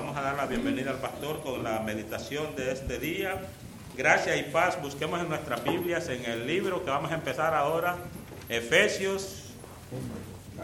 vamos 0.00 0.16
a 0.16 0.22
dar 0.22 0.36
la 0.36 0.46
bienvenida 0.46 0.92
al 0.92 0.96
pastor 0.96 1.42
con 1.42 1.62
la 1.62 1.80
meditación 1.80 2.56
de 2.56 2.72
este 2.72 2.98
día. 2.98 3.38
Gracia 3.94 4.34
y 4.34 4.44
paz, 4.44 4.80
busquemos 4.80 5.20
en 5.20 5.28
nuestras 5.28 5.62
Biblias, 5.62 6.08
en 6.08 6.24
el 6.24 6.46
libro 6.46 6.82
que 6.82 6.88
vamos 6.88 7.12
a 7.12 7.16
empezar 7.16 7.52
ahora, 7.52 7.98
Efesios. 8.48 9.50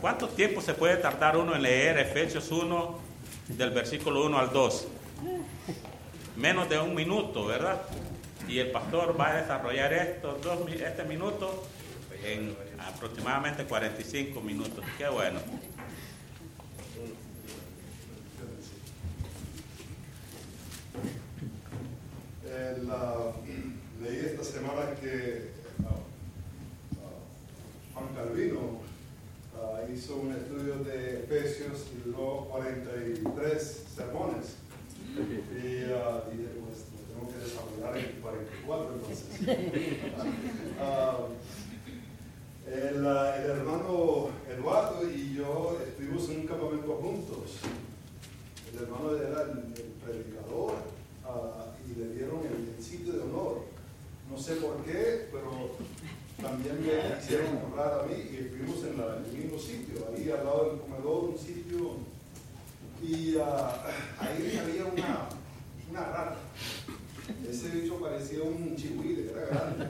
¿Cuánto 0.01 0.29
tiempo 0.29 0.63
se 0.63 0.73
puede 0.73 0.97
tardar 0.97 1.37
uno 1.37 1.55
en 1.55 1.61
leer 1.61 1.99
Efesios 1.99 2.51
1 2.51 2.99
del 3.49 3.73
versículo 3.73 4.25
1 4.25 4.39
al 4.39 4.51
2? 4.55 4.89
Menos 6.37 6.71
de 6.71 6.79
un 6.79 6.95
minuto, 6.95 7.45
¿verdad? 7.45 7.83
Y 8.49 8.59
el 8.59 8.71
pastor 8.71 9.21
va 9.21 9.33
a 9.33 9.43
desarrollar 9.43 9.93
estos 9.93 10.41
dos, 10.41 10.61
este 10.71 11.05
minuto 11.05 11.63
en 12.25 12.57
aproximadamente 12.79 13.65
45 13.65 14.41
minutos. 14.41 14.83
Qué 14.97 15.07
bueno. 15.09 15.41
Leí 24.03 24.19
esta 24.25 24.43
semana 24.45 24.95
que 25.01 25.51
uh, 25.81 25.85
uh, 26.97 27.95
Juan 27.95 28.09
Calvino 28.15 28.81
uh, 29.55 29.93
hizo 29.93 30.17
un 30.17 30.33
estudio 30.33 30.75
de 30.85 31.25
Efesios 31.25 31.87
y 31.95 31.97
duró 32.09 32.47
43 32.51 33.85
sermones. 33.95 34.57
Y 35.17 35.21
dije, 35.21 35.95
pues 36.61 36.85
tengo 37.09 37.25
que 37.33 37.39
desarrollar 37.39 37.97
en 37.97 38.21
44 38.21 38.95
entonces. 38.95 39.27
El, 42.67 42.97
el, 42.97 43.07
hermano 43.07 44.31
Eduardo 44.51 45.09
y 45.09 45.37
yo 45.37 45.79
estuvimos 45.87 46.29
en 46.31 46.41
un 46.41 46.47
campamento 46.49 46.97
juntos. 46.97 47.61
El 48.73 48.79
hermano 48.83 49.17
era 49.17 49.43
el, 49.43 49.51
el 49.73 49.93
predicador 50.05 50.75
y 51.91 51.99
le 51.99 52.15
dieron 52.15 52.41
el, 52.45 52.83
sitio 52.83 53.13
de 53.15 53.21
honor. 53.21 53.63
No 54.31 54.39
sé 54.39 54.57
por 54.57 54.85
qué, 54.85 55.29
pero 55.31 55.77
también 56.41 56.81
me 56.81 57.19
hicieron 57.19 57.59
honrar 57.65 58.01
a 58.01 58.03
mí 58.07 58.15
y 58.31 58.37
estuvimos 58.37 58.79
en, 58.85 59.01
el 59.01 59.33
mismo 59.33 59.59
sitio, 59.59 60.07
ahí 60.13 60.31
al 60.31 60.45
lado 60.45 60.71
del 60.71 60.81
comedor, 60.81 61.25
un 61.31 61.39
sitio. 61.39 61.97
Y 63.03 63.37
ah, 63.39 63.85
ahí 64.19 64.59
había 64.59 64.87
una, 64.87 65.29
una 65.91 66.01
rata. 66.01 66.37
Ese 67.49 67.69
bicho 67.71 68.01
parecía 68.01 68.43
un 68.43 68.77
chihuile, 68.77 69.31
era 69.31 69.47
grande. 69.47 69.87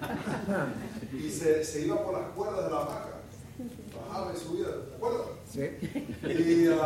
Y 1.12 1.30
se, 1.30 1.64
se, 1.64 1.86
iba 1.86 2.02
por 2.02 2.14
las 2.14 2.30
cuerdas 2.30 2.64
de 2.64 2.70
la 2.70 2.78
vaca. 2.78 3.16
Bajaba 3.94 4.32
y 4.34 4.38
subía, 4.38 4.66
¿te 4.66 4.94
acuerdas? 4.96 5.26
Sí. 5.50 5.60
Y 6.22 6.68
uh, 6.68 6.76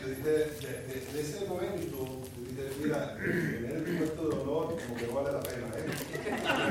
yo 0.00 0.08
dije, 0.08 0.30
desde 0.86 1.20
ese 1.20 1.46
momento, 1.46 2.22
mira, 2.82 3.16
tener 3.16 3.76
el 3.76 3.98
puesto 3.98 4.28
de 4.28 4.40
honor 4.40 4.76
como 4.76 4.96
que 4.96 5.06
vale 5.06 5.32
la 5.32 5.40
pena, 5.40 5.66
¿eh? 5.76 5.86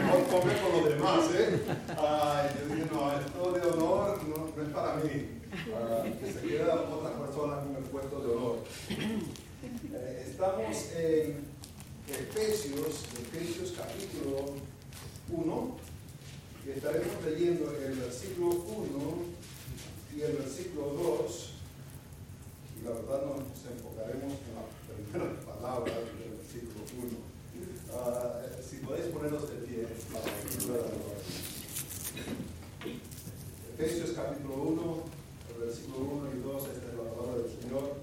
Mejor 0.03 0.23
come 0.27 0.53
con 0.61 0.71
los 0.73 0.89
demás, 0.89 1.25
¿eh? 1.35 1.59
Ay, 1.97 2.49
yo 2.59 2.75
dije, 2.75 2.87
no, 2.91 3.19
esto 3.19 3.51
de 3.51 3.61
honor 3.67 4.19
no, 4.27 4.63
es 4.63 4.69
para 4.69 4.95
mí. 4.95 5.39
que 6.19 6.33
se 6.33 6.41
quedan 6.41 6.79
otras 6.91 7.13
personas 7.13 7.65
con 7.65 7.75
el 7.75 7.83
puesto 7.83 8.19
de 8.21 8.31
honor. 8.33 8.57
Eh, 9.93 10.25
estamos 10.29 10.91
en 10.95 11.45
Efesios, 12.07 13.05
Efesios 13.19 13.73
capítulo 13.77 14.55
1, 15.29 15.77
y 16.65 16.69
estaremos 16.71 17.23
leyendo 17.25 17.71
el 17.71 17.95
versículo 17.95 18.49
1 18.49 19.39
y 20.15 20.21
el 20.21 20.33
versículo 20.33 20.85
2, 20.87 21.53
y 22.79 22.85
la 22.85 22.91
verdad 22.91 23.25
nos 23.25 23.39
enfocaremos 23.71 24.33
en 24.33 24.55
la 24.55 24.63
primera 24.99 25.39
palabra 25.41 25.93
del 25.93 26.35
versículo 26.37 26.83
1. 26.97 27.29
Uh, 27.91 28.61
si 28.61 28.77
podéis 28.77 29.07
ponernos 29.07 29.49
de 29.49 29.55
pie 29.65 29.87
para 30.11 30.25
la 30.25 30.33
Efesios 33.73 34.11
capítulo 34.11 34.55
1, 34.55 35.03
el 35.55 35.65
versículo 35.65 35.97
1 35.97 36.29
y 36.35 36.39
2, 36.41 36.63
esta 36.63 36.87
es 36.89 36.95
la 36.95 37.11
palabra 37.11 37.41
del 37.41 37.61
Señor. 37.61 37.93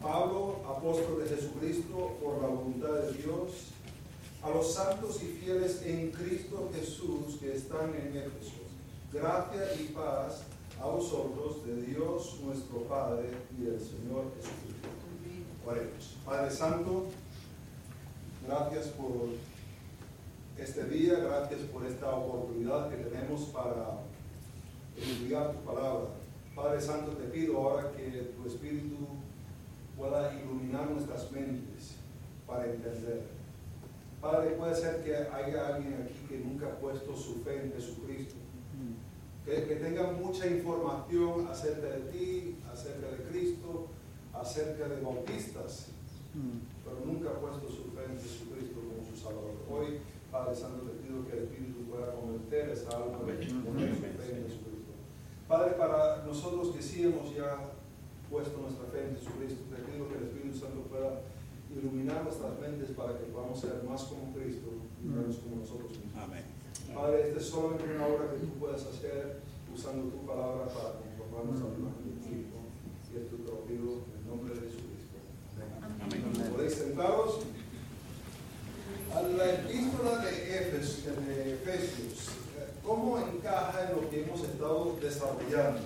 Pablo, 0.00 0.62
apóstol 0.68 1.24
de 1.24 1.34
Jesucristo, 1.34 2.16
por 2.22 2.42
la 2.42 2.48
voluntad 2.48 2.92
de 2.92 3.12
Dios, 3.14 3.72
a 4.42 4.50
los 4.50 4.74
santos 4.74 5.22
y 5.22 5.26
fieles 5.26 5.82
en 5.84 6.10
Cristo 6.12 6.70
Jesús 6.74 7.36
que 7.40 7.56
están 7.56 7.94
en 7.94 8.16
Éfeso. 8.16 8.66
Gracia 9.12 9.74
y 9.80 9.88
paz 9.92 10.42
a 10.80 10.86
vosotros 10.86 11.64
de 11.64 11.82
Dios 11.82 12.38
nuestro 12.44 12.82
Padre 12.82 13.30
y 13.58 13.64
del 13.64 13.80
Señor 13.80 14.30
Jesucristo. 14.36 14.75
Padre 15.66 16.48
Santo, 16.48 17.06
gracias 18.46 18.86
por 18.90 19.30
este 20.56 20.84
día, 20.84 21.18
gracias 21.18 21.62
por 21.72 21.84
esta 21.84 22.14
oportunidad 22.14 22.88
que 22.88 22.98
tenemos 22.98 23.46
para 23.46 23.98
estudiar 24.96 25.50
tu 25.50 25.58
palabra. 25.64 26.10
Padre 26.54 26.80
Santo, 26.80 27.16
te 27.16 27.24
pido 27.24 27.56
ahora 27.56 27.90
que 27.90 28.32
tu 28.36 28.46
Espíritu 28.46 28.94
pueda 29.96 30.32
iluminar 30.40 30.88
nuestras 30.88 31.32
mentes 31.32 31.96
para 32.46 32.66
entender. 32.66 33.24
Padre, 34.20 34.50
puede 34.52 34.76
ser 34.76 35.02
que 35.02 35.16
haya 35.16 35.74
alguien 35.74 36.00
aquí 36.04 36.26
que 36.28 36.38
nunca 36.38 36.66
ha 36.66 36.78
puesto 36.78 37.16
su 37.16 37.42
fe 37.42 37.64
en 37.64 37.72
Jesucristo. 37.72 38.36
Que, 39.44 39.64
que 39.64 39.76
tenga 39.76 40.12
mucha 40.12 40.46
información 40.46 41.48
acerca 41.48 41.88
de 41.88 42.00
ti, 42.12 42.56
acerca 42.72 43.08
de 43.08 43.24
Cristo, 43.24 43.88
acerca 44.40 44.88
de 44.88 45.00
bautistas, 45.00 45.88
pero 46.84 47.00
nunca 47.04 47.30
ha 47.30 47.40
puesto 47.40 47.68
su 47.68 47.90
fe 47.92 48.04
en 48.10 48.18
Jesucristo 48.20 48.80
como 48.80 49.04
su 49.04 49.16
Salvador. 49.16 49.56
Hoy, 49.70 50.00
Padre 50.30 50.54
Santo, 50.54 50.84
te 50.84 51.00
pido 51.02 51.24
que 51.26 51.32
el 51.32 51.44
Espíritu 51.44 51.88
pueda 51.88 52.12
convertir 52.12 52.70
esa 52.70 52.90
alma 52.96 53.24
de 53.24 53.48
su 53.48 53.62
fe 53.62 54.36
en 54.36 54.44
Jesucristo. 54.44 54.92
Padre, 55.48 55.72
para 55.78 56.24
nosotros 56.24 56.74
que 56.74 56.82
sí 56.82 57.04
hemos 57.04 57.34
ya 57.34 57.72
puesto 58.30 58.58
nuestra 58.58 58.86
fe 58.90 59.08
en 59.08 59.16
Jesucristo. 59.16 59.64
Te 59.70 59.82
pido 59.82 60.08
que 60.08 60.16
el 60.18 60.24
Espíritu 60.24 60.58
Santo 60.58 60.82
pueda 60.90 61.22
iluminar 61.70 62.24
nuestras 62.24 62.58
mentes 62.58 62.90
para 62.90 63.18
que 63.18 63.26
podamos 63.26 63.58
ser 63.58 63.82
más 63.84 64.04
como 64.04 64.32
Cristo 64.34 64.68
y 65.02 65.06
menos 65.06 65.36
como 65.38 65.62
nosotros 65.62 65.90
mismos. 65.90 66.16
Amén. 66.16 66.44
Padre, 66.94 67.28
esta 67.28 67.40
es 67.40 67.46
solamente 67.46 67.84
una 67.84 68.06
obra 68.06 68.30
que 68.30 68.38
tú 68.38 68.52
puedes 68.58 68.82
hacer 68.84 69.40
usando 69.72 70.08
tu 70.10 70.26
palabra 70.26 70.66
para 70.66 71.00
conformarnos 71.00 71.60
a 71.60 71.68
de 71.72 72.14
Cristo. 72.20 72.56
Y 73.12 73.16
esto 73.16 73.36
te 73.36 73.50
lo 73.50 73.60
pido 73.64 74.15
de 74.44 74.54
Jesucristo. 74.60 75.16
Amén. 75.82 76.24
Amén. 76.34 76.52
¿Podéis 76.52 76.74
sentaros? 76.74 77.40
A 79.14 79.22
la 79.22 79.54
epístola 79.54 80.18
de, 80.18 80.46
Efesios, 81.54 82.28
¿cómo 82.84 83.18
encaja 83.18 83.88
en 83.88 83.96
lo 83.96 84.10
que 84.10 84.22
hemos 84.22 84.40
estado 84.40 84.96
desarrollando? 85.00 85.80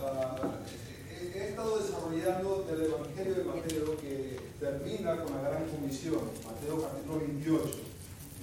Uh, 0.00 1.36
he 1.36 1.48
estado 1.50 1.78
desarrollando 1.78 2.66
del 2.68 2.86
Evangelio 2.86 3.34
de 3.34 3.44
Mateo 3.44 3.96
que 4.00 4.40
termina 4.58 5.22
con 5.22 5.34
la 5.36 5.50
gran 5.50 5.68
comisión, 5.68 6.20
Mateo 6.44 6.82
capítulo 6.82 7.20
28, 7.20 7.78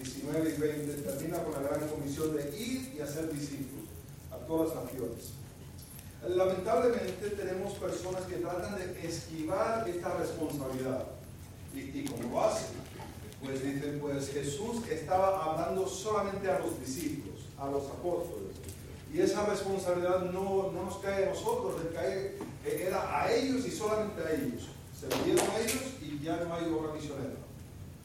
19 0.02 0.50
y 0.50 0.62
20, 0.62 0.94
termina 1.02 1.44
con 1.44 1.54
la 1.54 1.70
gran 1.70 1.90
comisión 1.90 2.36
de 2.36 2.58
ir 2.58 2.94
y 2.96 3.02
hacer 3.02 3.32
discípulos 3.34 3.88
a 4.32 4.38
todas 4.48 4.76
las 4.76 4.86
naciones. 4.86 5.34
Lamentablemente 6.30 7.30
tenemos 7.30 7.74
personas 7.74 8.24
que 8.24 8.36
tratan 8.38 8.76
de 8.76 9.08
esquivar 9.08 9.88
esta 9.88 10.18
responsabilidad. 10.18 11.04
¿Y, 11.74 11.80
y 11.80 12.06
cómo 12.06 12.34
lo 12.34 12.44
hacen? 12.44 12.76
Pues 13.44 13.64
dicen, 13.64 14.00
pues 14.02 14.30
Jesús 14.30 14.88
estaba 14.90 15.44
hablando 15.44 15.88
solamente 15.88 16.50
a 16.50 16.60
los 16.60 16.80
discípulos, 16.80 17.46
a 17.60 17.68
los 17.68 17.84
apóstoles. 17.86 18.56
Y 19.14 19.22
esa 19.22 19.46
responsabilidad 19.46 20.32
no, 20.32 20.72
no 20.72 20.84
nos 20.84 20.98
cae 20.98 21.26
a 21.26 21.30
nosotros, 21.30 21.76
cae 21.94 22.36
era 22.76 23.22
a 23.24 23.32
ellos 23.32 23.66
y 23.66 23.72
solamente 23.72 24.22
a 24.22 24.32
ellos. 24.32 24.70
Se 25.00 25.08
vendieron 25.08 25.50
a 25.52 25.60
ellos 25.60 25.84
y 26.02 26.24
ya 26.24 26.38
no 26.38 26.54
hay 26.54 26.66
obra 26.66 26.94
misionera. 26.94 27.36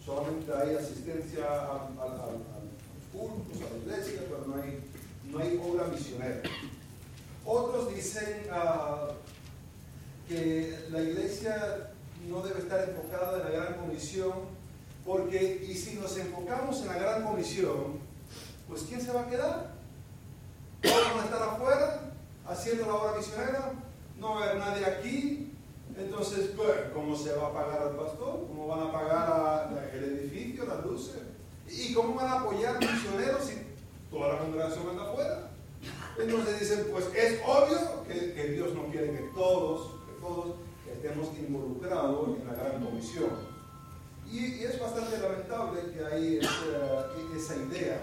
Solamente 0.04 0.52
hay 0.52 0.76
asistencia 0.76 1.44
al, 1.44 1.88
culto, 3.12 3.66
a 3.66 3.70
la 3.70 3.94
iglesia, 3.94 4.22
pero 4.28 4.44
no 4.46 4.62
hay, 4.62 4.80
no 5.30 5.38
hay 5.38 5.60
obra 5.64 5.86
misionera. 5.86 6.42
Otros 7.44 7.94
dicen 7.94 8.46
uh, 8.50 9.12
que 10.28 10.86
la 10.90 11.02
iglesia 11.02 11.90
no 12.28 12.42
debe 12.42 12.60
estar 12.60 12.88
enfocada 12.88 13.38
en 13.38 13.44
la 13.44 13.50
gran 13.50 13.74
comisión, 13.74 14.32
porque 15.04 15.66
y 15.68 15.74
si 15.74 15.94
nos 15.96 16.16
enfocamos 16.16 16.80
en 16.82 16.86
la 16.88 16.98
gran 16.98 17.24
comisión, 17.24 17.98
pues 18.68 18.82
¿quién 18.82 19.00
se 19.00 19.12
va 19.12 19.22
a 19.22 19.28
quedar? 19.28 19.72
¿Todos 20.80 21.14
van 21.14 21.20
a 21.20 21.24
estar 21.24 21.42
afuera 21.42 22.12
haciendo 22.46 22.86
la 22.86 22.94
obra 22.94 23.18
misionera? 23.18 23.72
no 24.22 24.36
va 24.36 24.40
a 24.40 24.44
haber 24.44 24.58
nadie 24.58 24.86
aquí. 24.86 25.52
Entonces, 25.98 26.50
¿cómo 26.94 27.14
se 27.16 27.34
va 27.34 27.48
a 27.48 27.52
pagar 27.52 27.82
al 27.82 27.96
pastor? 27.96 28.46
¿Cómo 28.48 28.68
van 28.68 28.88
a 28.88 28.92
pagar 28.92 29.90
el 29.92 30.04
edificio, 30.04 30.64
las 30.64 30.84
luces? 30.86 31.20
¿Y 31.68 31.92
cómo 31.92 32.14
van 32.14 32.28
a 32.28 32.40
apoyar 32.40 32.78
misioneros 32.78 33.44
si 33.44 33.56
toda 34.10 34.34
la 34.34 34.38
congregación 34.38 34.88
anda 34.88 35.02
afuera? 35.02 35.50
Entonces 36.18 36.60
dicen, 36.60 36.86
pues 36.90 37.06
es 37.14 37.40
obvio 37.46 38.04
que, 38.06 38.48
Dios 38.48 38.74
no 38.74 38.86
quiere 38.90 39.12
que 39.12 39.30
todos, 39.34 39.92
que 40.06 40.20
todos 40.20 40.56
estemos 40.92 41.28
involucrados 41.38 42.38
en 42.38 42.46
la 42.46 42.54
gran 42.54 42.84
comisión. 42.84 43.30
Y, 44.30 44.62
es 44.62 44.78
bastante 44.78 45.18
lamentable 45.18 45.80
que 45.92 46.04
hay 46.04 46.38
esa, 46.38 47.56
idea, 47.56 48.00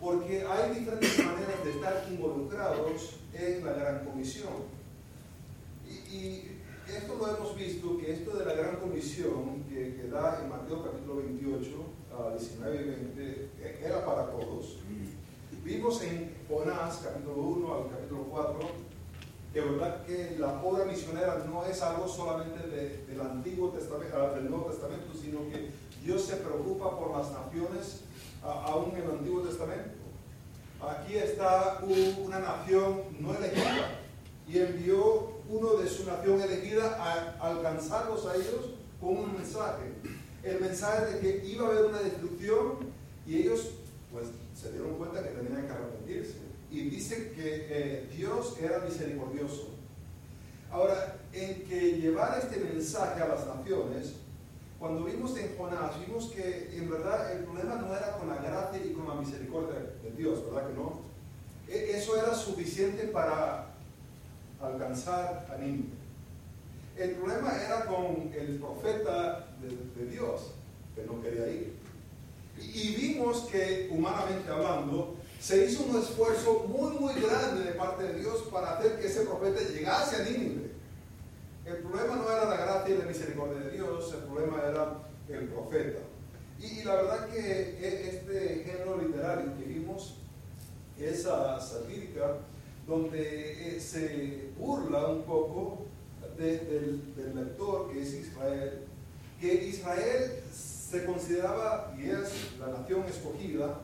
porque 0.00 0.44
hay 0.46 0.74
diferentes 0.74 1.18
maneras 1.24 1.64
de 1.64 1.70
estar 1.70 2.06
involucrados 2.10 3.16
en 3.34 3.64
la 3.64 3.72
gran 3.72 4.04
comisión. 4.04 4.80
Y, 5.86 6.56
esto 6.88 7.14
lo 7.14 7.36
hemos 7.36 7.54
visto, 7.54 7.98
que 7.98 8.12
esto 8.12 8.36
de 8.36 8.44
la 8.44 8.54
gran 8.54 8.76
comisión 8.76 9.62
que, 9.68 9.94
que 9.94 10.08
da 10.08 10.40
en 10.42 10.48
Mateo 10.48 10.82
capítulo 10.82 11.16
28, 11.18 11.70
a 12.18 12.36
19 12.36 12.74
y 12.74 12.84
20, 12.84 13.48
e, 13.62 13.84
era 13.84 14.04
para 14.04 14.28
todos. 14.32 14.78
Vimos 15.62 16.02
en 16.02 16.39
Jonás 16.50 17.02
capítulo 17.04 17.42
1 17.42 17.74
al 17.74 17.90
capítulo 17.90 18.24
4 18.28 18.58
que 19.52 19.60
verdad 19.60 20.04
que 20.04 20.36
la 20.36 20.60
obra 20.60 20.84
misionera 20.84 21.44
no 21.48 21.64
es 21.64 21.80
algo 21.80 22.08
solamente 22.08 22.66
del 22.66 23.20
Antiguo 23.20 23.70
Testamento, 23.70 24.16
ah, 24.16 24.34
del 24.34 24.50
Nuevo 24.50 24.66
Testamento, 24.66 25.12
sino 25.14 25.48
que 25.48 25.70
Dios 26.04 26.22
se 26.22 26.36
preocupa 26.36 26.98
por 26.98 27.16
las 27.16 27.30
naciones 27.30 28.00
aún 28.42 28.92
en 28.96 29.02
el 29.04 29.10
Antiguo 29.10 29.42
Testamento. 29.42 29.90
Aquí 30.80 31.16
está 31.16 31.80
una 31.84 32.40
nación 32.40 33.02
no 33.20 33.34
elegida 33.34 34.00
y 34.48 34.58
envió 34.58 35.30
uno 35.48 35.74
de 35.74 35.88
su 35.88 36.04
nación 36.04 36.40
elegida 36.40 36.96
a 36.98 37.48
alcanzarlos 37.48 38.26
a 38.26 38.34
ellos 38.34 38.70
con 39.00 39.16
un 39.18 39.34
mensaje. 39.34 39.92
El 40.42 40.60
mensaje 40.60 41.12
de 41.12 41.20
que 41.20 41.46
iba 41.46 41.66
a 41.66 41.70
haber 41.70 41.84
una 41.84 41.98
destrucción 41.98 42.78
y 43.26 43.38
ellos 43.38 43.70
pues 44.12 44.26
se 44.60 44.72
dieron 44.72 44.96
cuenta 44.96 45.22
que 45.22 45.30
tenían 45.30 45.66
que 45.66 45.72
arrepentirse 45.72 46.36
y 46.70 46.90
dice 46.90 47.32
que 47.32 47.66
eh, 47.70 48.08
Dios 48.14 48.56
era 48.60 48.80
misericordioso. 48.80 49.70
Ahora, 50.70 51.16
en 51.32 51.64
que 51.64 51.98
llevar 51.98 52.38
este 52.38 52.60
mensaje 52.60 53.22
a 53.22 53.28
las 53.28 53.46
naciones, 53.46 54.14
cuando 54.78 55.04
vimos 55.04 55.36
en 55.36 55.56
Jonás, 55.56 55.98
vimos 56.06 56.30
que 56.30 56.76
en 56.76 56.88
verdad 56.88 57.32
el 57.32 57.44
problema 57.44 57.76
no 57.76 57.94
era 57.94 58.18
con 58.18 58.28
la 58.28 58.36
gracia 58.36 58.80
y 58.84 58.92
con 58.92 59.08
la 59.08 59.14
misericordia 59.14 59.80
de 60.02 60.10
Dios, 60.16 60.44
¿verdad 60.46 60.68
que 60.68 60.74
no? 60.74 61.00
E, 61.68 61.96
eso 61.96 62.16
era 62.16 62.34
suficiente 62.34 63.04
para 63.08 63.66
alcanzar 64.60 65.46
a 65.52 65.56
Nínive. 65.56 65.98
El 66.96 67.12
problema 67.12 67.52
era 67.64 67.86
con 67.86 68.30
el 68.34 68.58
profeta 68.58 69.48
de, 69.60 70.02
de 70.02 70.10
Dios, 70.10 70.52
que 70.94 71.04
no 71.04 71.20
quería 71.20 71.48
ir. 71.48 71.79
Y 72.60 72.94
vimos 72.94 73.48
que, 73.50 73.88
humanamente 73.90 74.50
hablando, 74.50 75.16
se 75.40 75.64
hizo 75.64 75.84
un 75.84 75.96
esfuerzo 75.96 76.66
muy, 76.68 76.98
muy 76.98 77.14
grande 77.14 77.64
de 77.64 77.72
parte 77.72 78.04
de 78.04 78.20
Dios 78.20 78.42
para 78.52 78.76
hacer 78.76 79.00
que 79.00 79.06
ese 79.06 79.22
profeta 79.22 79.60
llegase 79.72 80.16
a 80.16 80.24
Nínive. 80.24 80.70
El 81.64 81.78
problema 81.78 82.16
no 82.16 82.30
era 82.30 82.44
la 82.44 82.56
gracia 82.56 82.94
y 82.94 82.98
la 82.98 83.04
misericordia 83.04 83.60
de 83.60 83.70
Dios, 83.70 84.12
el 84.12 84.24
problema 84.24 84.62
era 84.68 84.98
el 85.28 85.48
profeta. 85.48 86.00
Y, 86.60 86.82
la 86.82 86.94
verdad 86.94 87.28
que 87.28 87.40
e, 87.40 88.10
este 88.10 88.64
género 88.66 88.98
literario 89.00 89.56
que 89.56 89.64
vimos, 89.64 90.16
esa 90.98 91.58
satírica, 91.58 92.36
donde 92.86 93.76
eh, 93.76 93.80
se 93.80 94.50
burla 94.58 95.06
un 95.06 95.22
poco 95.22 95.86
del, 96.36 97.14
del 97.14 97.34
lector 97.34 97.90
que 97.92 98.02
es 98.02 98.12
Israel, 98.12 98.80
que 99.40 99.54
Israel 99.68 100.42
se 100.90 101.04
consideraba 101.04 101.94
y 101.96 102.10
es 102.10 102.58
la 102.58 102.78
nación 102.78 103.04
escogida, 103.04 103.78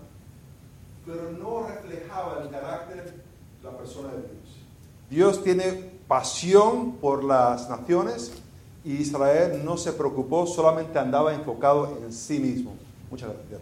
pero 1.04 1.30
no 1.30 1.68
reflejaba 1.68 2.42
el 2.42 2.50
carácter, 2.50 3.14
la 3.62 3.70
persona 3.76 4.08
de 4.08 4.22
Dios. 4.22 4.56
Dios 5.08 5.44
tiene 5.44 5.92
pasión 6.08 6.96
por 6.96 7.22
las 7.22 7.70
naciones 7.70 8.32
y 8.84 8.94
Israel 8.94 9.62
no 9.64 9.76
se 9.76 9.92
preocupó, 9.92 10.46
solamente 10.46 10.98
andaba 10.98 11.32
enfocado 11.32 11.98
en 12.04 12.12
sí 12.12 12.40
mismo. 12.40 12.74
Muchas 13.08 13.28
gracias. 13.28 13.60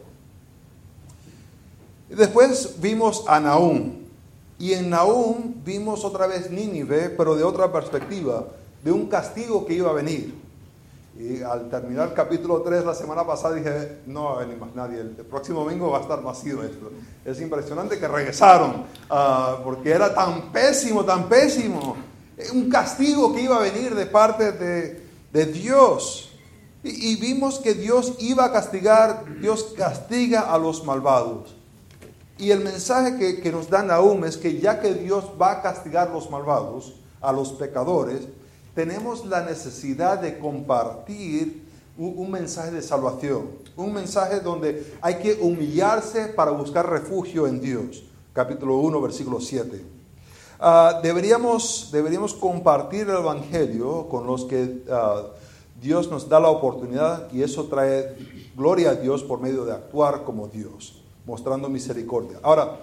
Después 2.08 2.81
vimos 2.81 3.25
a 3.26 3.40
Nahum. 3.40 4.05
Y 4.58 4.73
en 4.73 4.88
Nahum 4.88 5.55
vimos 5.64 6.05
otra 6.05 6.26
vez 6.26 6.50
Nínive, 6.50 7.11
pero 7.11 7.35
de 7.35 7.43
otra 7.43 7.70
perspectiva, 7.73 8.47
de 8.82 8.93
un 8.93 9.06
castigo 9.06 9.67
que 9.67 9.75
iba 9.75 9.90
a 9.90 9.94
venir. 9.94 10.44
Y 11.16 11.43
al 11.43 11.70
terminar 11.70 12.08
el 12.08 12.14
capítulo 12.14 12.61
3 12.61 12.84
la 12.84 12.94
semana 12.94 13.25
pasada 13.25 13.55
dije, 13.55 14.00
no 14.06 14.25
va 14.25 14.32
a 14.32 14.38
venir 14.40 14.58
más 14.58 14.75
nadie, 14.75 15.00
el 15.00 15.11
próximo 15.11 15.61
domingo 15.61 15.90
va 15.90 15.99
a 15.99 16.00
estar 16.00 16.20
vacío 16.20 16.62
esto. 16.64 16.90
Es 17.25 17.40
impresionante 17.40 17.99
que 18.00 18.08
regresaron, 18.08 18.84
uh, 19.11 19.62
porque 19.62 19.90
era 19.93 20.12
tan 20.12 20.50
pésimo, 20.50 21.05
tan 21.05 21.28
pésimo. 21.28 21.96
Un 22.52 22.69
castigo 22.69 23.32
que 23.32 23.43
iba 23.43 23.56
a 23.56 23.61
venir 23.61 23.94
de 23.94 24.06
parte 24.06 24.50
de, 24.52 25.06
de 25.32 25.46
Dios. 25.46 26.32
Y, 26.82 27.12
y, 27.12 27.16
vimos 27.16 27.61
que 27.61 27.75
Dios 27.75 28.14
iba 28.19 28.46
a 28.46 28.52
castigar, 28.52 29.25
Dios 29.40 29.72
castiga 29.76 30.52
a 30.52 30.58
los 30.58 30.84
malvados. 30.84 31.55
Y 32.38 32.50
el 32.50 32.61
mensaje 32.61 33.16
que, 33.16 33.40
que 33.40 33.52
nos 33.52 33.70
da 33.70 33.84
Nahum 33.84 34.25
es 34.25 34.37
que 34.37 34.58
ya 34.58 34.81
que 34.81 34.93
Dios 34.94 35.25
va 35.40 35.52
a 35.52 35.62
castigar 35.62 36.08
a 36.08 36.12
los 36.12 36.28
malvados, 36.28 36.96
a 37.20 37.32
los 37.32 37.52
pecadores, 37.52 38.22
tenemos 38.75 39.25
la 39.26 39.43
necesidad 39.43 40.19
de 40.19 40.38
compartir 40.38 41.65
un, 41.97 42.31
mensaje 42.31 42.73
de 42.73 42.82
salvación, 42.82 43.50
un 43.76 43.93
mensaje 43.93 44.41
donde 44.41 44.94
hay 45.00 45.17
que 45.17 45.38
humillarse 45.41 46.26
para 46.26 46.50
buscar 46.50 46.91
refugio 46.91 47.47
en 47.47 47.61
Dios. 47.61 48.03
Capítulo 48.32 48.79
1, 48.79 49.00
versículo 49.00 49.41
7. 49.41 49.85
Ah, 50.59 51.00
deberíamos, 51.03 51.91
deberíamos 51.93 52.35
compartir 52.35 53.03
el 53.03 53.17
Evangelio 53.17 54.09
con 54.09 54.26
los 54.26 54.44
que 54.44 54.82
ah, 54.91 55.23
Dios 55.81 56.11
nos 56.11 56.29
da 56.29 56.41
la 56.41 56.49
oportunidad 56.49 57.31
y 57.32 57.43
eso 57.43 57.67
trae 57.67 58.17
gloria 58.56 58.91
a 58.91 58.94
Dios 58.94 59.23
por 59.23 59.41
medio 59.41 59.65
de 59.65 59.73
actuar 59.73 60.25
como 60.25 60.49
Dios, 60.49 61.00
mostrando 61.26 61.69
misericordia. 61.69 62.38
Ahora, 62.43 62.81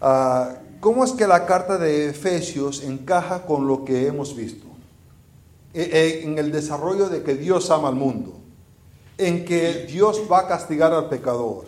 ah, 0.00 0.54
¿cómo 0.80 1.04
es 1.04 1.12
que 1.12 1.26
la 1.26 1.44
carta 1.44 1.76
de 1.76 2.08
Efesios 2.08 2.82
encaja 2.82 3.44
con 3.44 3.66
lo 3.66 3.84
que 3.84 4.06
hemos 4.06 4.34
visto? 4.34 4.65
Eh, 5.74 5.90
eh, 5.92 6.20
en 6.24 6.38
el 6.38 6.50
desarrollo 6.50 7.08
de 7.08 7.22
que 7.22 7.34
Dios 7.34 7.70
ama 7.70 7.88
al 7.88 7.94
mundo, 7.96 8.32
en 9.18 9.44
que 9.44 9.84
Dios 9.84 10.22
va 10.30 10.40
a 10.40 10.48
castigar 10.48 10.92
al 10.92 11.08
pecador, 11.08 11.66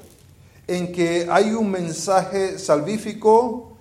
en 0.67 0.93
que 0.93 1.27
hay 1.31 1.53
un 1.53 1.71
mensaje 1.71 2.59
salvífico 2.59 3.73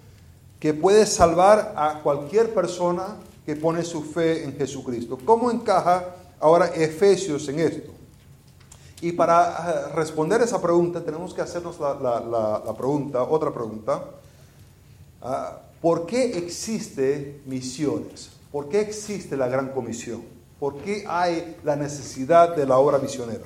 que 0.59 0.73
puede 0.73 1.05
salvar 1.05 1.73
a 1.77 2.01
cualquier 2.01 2.53
persona 2.53 3.17
que 3.45 3.55
pone 3.55 3.83
su 3.83 4.03
fe 4.03 4.43
en 4.43 4.57
Jesucristo. 4.57 5.17
¿Cómo 5.23 5.49
encaja 5.49 6.15
ahora 6.39 6.67
Efesios 6.67 7.47
en 7.47 7.59
esto? 7.59 7.93
Y 9.01 9.11
para 9.13 9.89
eh, 9.89 9.95
responder 9.95 10.41
esa 10.41 10.61
pregunta 10.61 11.03
tenemos 11.03 11.33
que 11.33 11.41
hacernos 11.41 11.79
la, 11.79 12.75
pregunta, 12.77 13.23
otra 13.23 13.53
pregunta. 13.53 14.03
Ah, 15.21 15.61
¿Por 15.81 16.05
qué 16.05 16.37
existe 16.37 17.41
misiones? 17.45 18.36
¿Por 18.51 18.69
qué 18.69 18.81
existe 18.81 19.35
la 19.35 19.47
gran 19.47 19.69
comisión? 19.69 20.23
¿Por 20.59 20.77
qué 20.77 21.05
hay 21.07 21.57
la 21.63 21.75
necesidad 21.75 22.55
de 22.55 22.65
la 22.65 22.77
obra 22.77 22.97
misionera? 22.97 23.43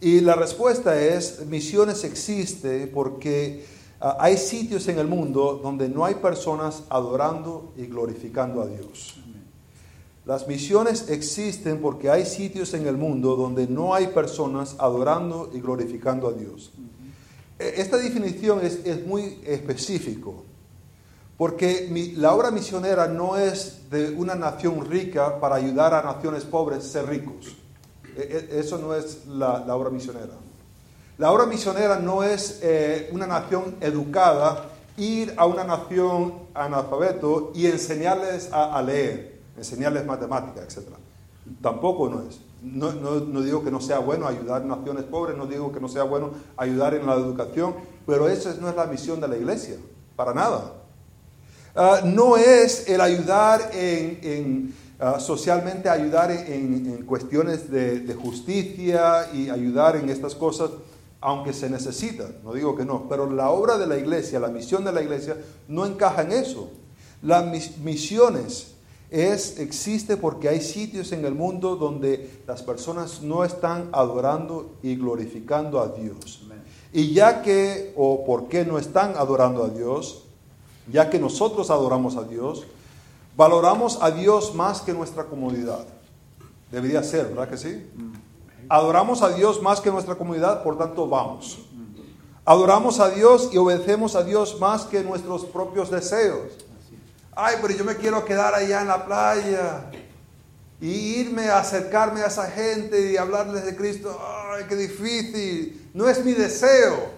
Y 0.00 0.20
la 0.20 0.34
respuesta 0.34 1.00
es, 1.00 1.46
misiones 1.46 2.04
existe 2.04 2.86
porque 2.86 3.64
ah, 4.00 4.16
hay 4.20 4.36
sitios 4.36 4.88
en 4.88 4.98
el 4.98 5.06
mundo 5.06 5.60
donde 5.62 5.88
no 5.88 6.04
hay 6.04 6.16
personas 6.16 6.82
adorando 6.90 7.72
y 7.76 7.86
glorificando 7.86 8.62
a 8.62 8.66
Dios. 8.66 9.16
Las 10.26 10.48
misiones 10.48 11.08
existen 11.08 11.80
porque 11.80 12.10
hay 12.10 12.26
sitios 12.26 12.74
en 12.74 12.86
el 12.88 12.96
mundo 12.96 13.36
donde 13.36 13.68
no 13.68 13.94
hay 13.94 14.08
personas 14.08 14.74
adorando 14.78 15.50
y 15.54 15.60
glorificando 15.60 16.26
a 16.26 16.32
Dios. 16.32 16.72
E, 17.60 17.74
esta 17.76 17.96
definición 17.96 18.58
es, 18.66 18.80
es 18.84 19.06
muy 19.06 19.38
específico. 19.46 20.45
Porque 21.36 22.12
la 22.16 22.34
obra 22.34 22.50
misionera 22.50 23.08
no 23.08 23.36
es 23.36 23.90
de 23.90 24.10
una 24.10 24.34
nación 24.34 24.84
rica 24.86 25.38
para 25.38 25.56
ayudar 25.56 25.92
a 25.92 26.02
naciones 26.02 26.44
pobres 26.44 26.78
a 26.78 26.88
ser 26.88 27.06
ricos. 27.06 27.56
E, 28.16 28.48
e, 28.50 28.60
eso 28.60 28.78
no 28.78 28.94
es 28.94 29.26
la, 29.26 29.62
obra 29.74 29.90
misionera. 29.90 30.32
La 31.18 31.30
obra 31.30 31.44
misionera 31.46 31.98
no 31.98 32.22
es 32.22 32.60
eh, 32.62 33.10
una 33.12 33.26
nación 33.26 33.76
educada 33.80 34.70
ir 34.96 35.34
a 35.36 35.46
una 35.46 35.64
nación 35.64 36.34
analfabeto 36.54 37.52
y 37.54 37.66
enseñarles 37.66 38.50
a, 38.52 38.80
leer, 38.82 39.40
enseñarles 39.56 40.06
matemáticas, 40.06 40.76
etc. 40.76 40.88
Tampoco 41.60 42.08
no 42.08 42.22
es. 42.22 42.40
No, 42.62 42.92
no, 42.92 43.42
digo 43.42 43.62
que 43.62 43.70
no 43.70 43.80
sea 43.80 43.98
bueno 43.98 44.26
ayudar 44.26 44.62
a 44.62 44.64
naciones 44.64 45.04
pobres, 45.04 45.36
no 45.36 45.46
digo 45.46 45.70
que 45.70 45.80
no 45.80 45.88
sea 45.88 46.02
bueno 46.04 46.30
ayudar 46.56 46.94
en 46.94 47.06
la 47.06 47.14
educación, 47.14 47.74
pero 48.06 48.28
esa 48.28 48.54
no 48.54 48.68
es 48.70 48.76
la 48.76 48.86
misión 48.86 49.20
de 49.20 49.28
la 49.28 49.36
iglesia, 49.36 49.76
para 50.16 50.32
nada. 50.32 50.72
Ah, 51.78 52.00
no 52.02 52.38
es 52.38 52.88
el 52.88 53.02
ayudar 53.02 53.70
en, 53.74 54.74
ah, 54.98 55.20
socialmente, 55.20 55.90
ayudar 55.90 56.30
en, 56.30 57.04
cuestiones 57.04 57.70
de, 57.70 58.14
justicia 58.14 59.28
y 59.34 59.50
ayudar 59.50 59.96
en 59.96 60.08
estas 60.08 60.34
cosas, 60.34 60.70
aunque 61.20 61.52
se 61.52 61.68
necesita, 61.68 62.30
no 62.42 62.54
digo 62.54 62.74
que 62.74 62.86
no, 62.86 63.06
pero 63.10 63.30
la 63.30 63.50
obra 63.50 63.76
de 63.76 63.86
la 63.86 63.98
iglesia, 63.98 64.40
la 64.40 64.48
misión 64.48 64.84
de 64.84 64.92
la 64.92 65.02
iglesia 65.02 65.36
no 65.68 65.84
encaja 65.84 66.22
en 66.22 66.32
eso. 66.32 66.70
Las 67.20 67.44
misiones 67.78 68.68
es, 69.10 69.58
existe 69.58 70.16
porque 70.16 70.48
hay 70.48 70.62
sitios 70.62 71.12
en 71.12 71.26
el 71.26 71.34
mundo 71.34 71.76
donde 71.76 72.40
las 72.46 72.62
personas 72.62 73.20
no 73.20 73.44
están 73.44 73.90
adorando 73.92 74.76
y 74.82 74.96
glorificando 74.96 75.80
a 75.80 75.88
Dios. 75.88 76.42
Y 76.94 77.12
ya 77.12 77.42
que, 77.42 77.92
o 77.96 78.24
por 78.24 78.48
qué 78.48 78.64
no 78.64 78.78
están 78.78 79.14
adorando 79.16 79.62
a 79.64 79.68
Dios, 79.68 80.25
ya 80.90 81.10
que 81.10 81.18
nosotros 81.18 81.70
adoramos 81.70 82.16
a 82.16 82.24
Dios, 82.24 82.64
valoramos 83.36 83.98
a 84.00 84.10
Dios 84.10 84.54
más 84.54 84.80
que 84.80 84.92
nuestra 84.92 85.24
comodidad. 85.24 85.86
Debería 86.70 87.02
ser, 87.02 87.28
¿verdad 87.28 87.48
que 87.48 87.56
sí? 87.56 87.86
Adoramos 88.68 89.22
a 89.22 89.30
Dios 89.30 89.62
más 89.62 89.80
que 89.80 89.90
nuestra 89.90 90.16
comunidad, 90.16 90.62
por 90.62 90.76
tanto 90.78 91.08
vamos. 91.08 91.58
Adoramos 92.44 93.00
a 93.00 93.10
Dios 93.10 93.50
y 93.52 93.58
obedecemos 93.58 94.14
a 94.14 94.22
Dios 94.22 94.60
más 94.60 94.84
que 94.84 95.02
nuestros 95.02 95.44
propios 95.44 95.90
deseos. 95.90 96.52
Ay, 97.34 97.56
pero 97.60 97.74
yo 97.74 97.84
me 97.84 97.96
quiero 97.96 98.24
quedar 98.24 98.54
allá 98.54 98.80
en 98.80 98.88
la 98.88 99.04
playa 99.04 99.90
y 100.80 100.88
irme 100.88 101.48
a 101.48 101.58
acercarme 101.58 102.22
a 102.22 102.26
esa 102.26 102.50
gente 102.50 103.12
y 103.12 103.16
hablarles 103.16 103.64
de 103.64 103.76
Cristo. 103.76 104.18
Ay, 104.50 104.64
qué 104.68 104.76
difícil. 104.76 105.90
No 105.92 106.08
es 106.08 106.24
mi 106.24 106.32
deseo. 106.32 107.15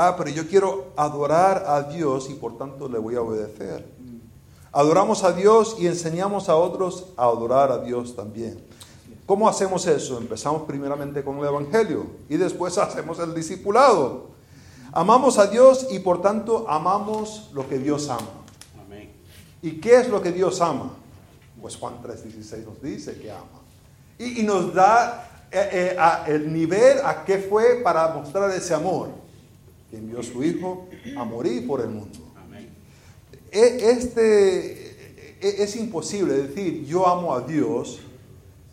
Ah, 0.00 0.14
pero 0.16 0.30
yo 0.30 0.46
quiero 0.46 0.92
adorar 0.94 1.64
a 1.66 1.82
Dios 1.82 2.30
y 2.30 2.34
por 2.34 2.56
tanto 2.56 2.88
le 2.88 3.00
voy 3.00 3.16
a 3.16 3.20
obedecer. 3.20 3.84
Adoramos 4.70 5.24
a 5.24 5.32
Dios 5.32 5.74
y 5.76 5.88
enseñamos 5.88 6.48
a 6.48 6.54
otros 6.54 7.06
a 7.16 7.24
adorar 7.24 7.72
a 7.72 7.78
Dios 7.78 8.14
también. 8.14 8.64
¿Cómo 9.26 9.48
hacemos 9.48 9.84
eso? 9.88 10.18
Empezamos 10.18 10.62
primeramente 10.68 11.24
con 11.24 11.38
el 11.38 11.46
Evangelio 11.46 12.06
y 12.28 12.36
después 12.36 12.78
hacemos 12.78 13.18
el 13.18 13.34
discipulado. 13.34 14.28
Amamos 14.92 15.36
a 15.36 15.48
Dios 15.48 15.88
y 15.90 15.98
por 15.98 16.22
tanto 16.22 16.66
amamos 16.68 17.50
lo 17.52 17.68
que 17.68 17.80
Dios 17.80 18.08
ama. 18.08 18.22
¿Y 19.62 19.80
qué 19.80 19.96
es 19.96 20.08
lo 20.08 20.22
que 20.22 20.30
Dios 20.30 20.60
ama? 20.60 20.92
Pues 21.60 21.74
Juan 21.74 21.94
3:16 22.00 22.64
nos 22.64 22.80
dice 22.80 23.18
que 23.18 23.32
ama. 23.32 23.58
Y, 24.16 24.44
nos 24.44 24.72
da 24.72 25.48
eh, 25.50 25.96
eh, 25.98 26.32
el 26.32 26.52
nivel 26.52 26.98
a 27.04 27.24
qué 27.24 27.38
fue 27.38 27.80
para 27.82 28.06
mostrar 28.14 28.48
ese 28.52 28.74
amor. 28.74 29.26
Que 29.90 29.98
envió 29.98 30.20
a 30.20 30.22
su 30.22 30.42
Hijo 30.42 30.88
a 31.16 31.24
morir 31.24 31.66
por 31.66 31.80
el 31.80 31.88
mundo. 31.88 32.18
Amén. 32.36 32.68
E, 33.50 33.90
este, 33.90 35.36
e, 35.40 35.62
es 35.62 35.76
imposible 35.76 36.34
decir 36.34 36.84
yo 36.84 37.06
amo 37.06 37.34
a 37.34 37.40
Dios 37.40 38.00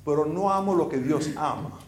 pero 0.05 0.25
no 0.25 0.51
amo 0.51 0.75
lo 0.75 0.87
que 0.87 0.99
Dios 0.99 1.31
ama. 1.35 1.79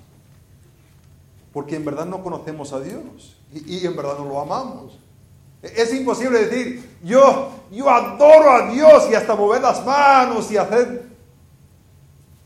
Porque 1.53 1.75
en 1.75 1.85
verdad 1.85 2.07
no 2.07 2.23
conocemos 2.23 2.73
a 2.73 2.79
Dios 2.79 3.37
y, 3.53 3.85
en 3.85 3.95
verdad 3.95 4.17
no 4.17 4.25
lo 4.25 4.41
amamos. 4.41 4.99
Es 5.61 5.93
imposible 5.93 6.45
decir, 6.45 6.97
yo, 7.03 7.51
yo 7.71 7.89
adoro 7.89 8.49
a 8.49 8.71
Dios 8.71 9.07
y 9.09 9.15
hasta 9.15 9.35
mover 9.35 9.61
las 9.61 9.85
manos 9.85 10.51
y 10.51 10.57
hacer... 10.57 11.05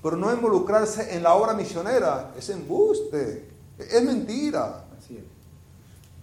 Pero 0.03 0.17
no 0.17 0.33
involucrarse 0.33 1.15
en 1.15 1.23
la 1.23 1.35
obra 1.35 1.53
misionera 1.53 2.33
es 2.37 2.49
embuste, 2.49 3.47
es 3.77 4.03
mentira. 4.03 4.85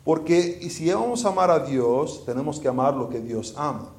Porque 0.08 0.60
y 0.62 0.70
si 0.70 0.90
vamos 0.90 1.26
a 1.26 1.28
amar 1.28 1.50
a 1.50 1.58
Dios, 1.58 2.24
tenemos 2.24 2.58
que 2.58 2.66
amar 2.66 2.94
lo 2.94 3.10
que 3.10 3.20
Dios 3.20 3.52
ama. 3.58 3.90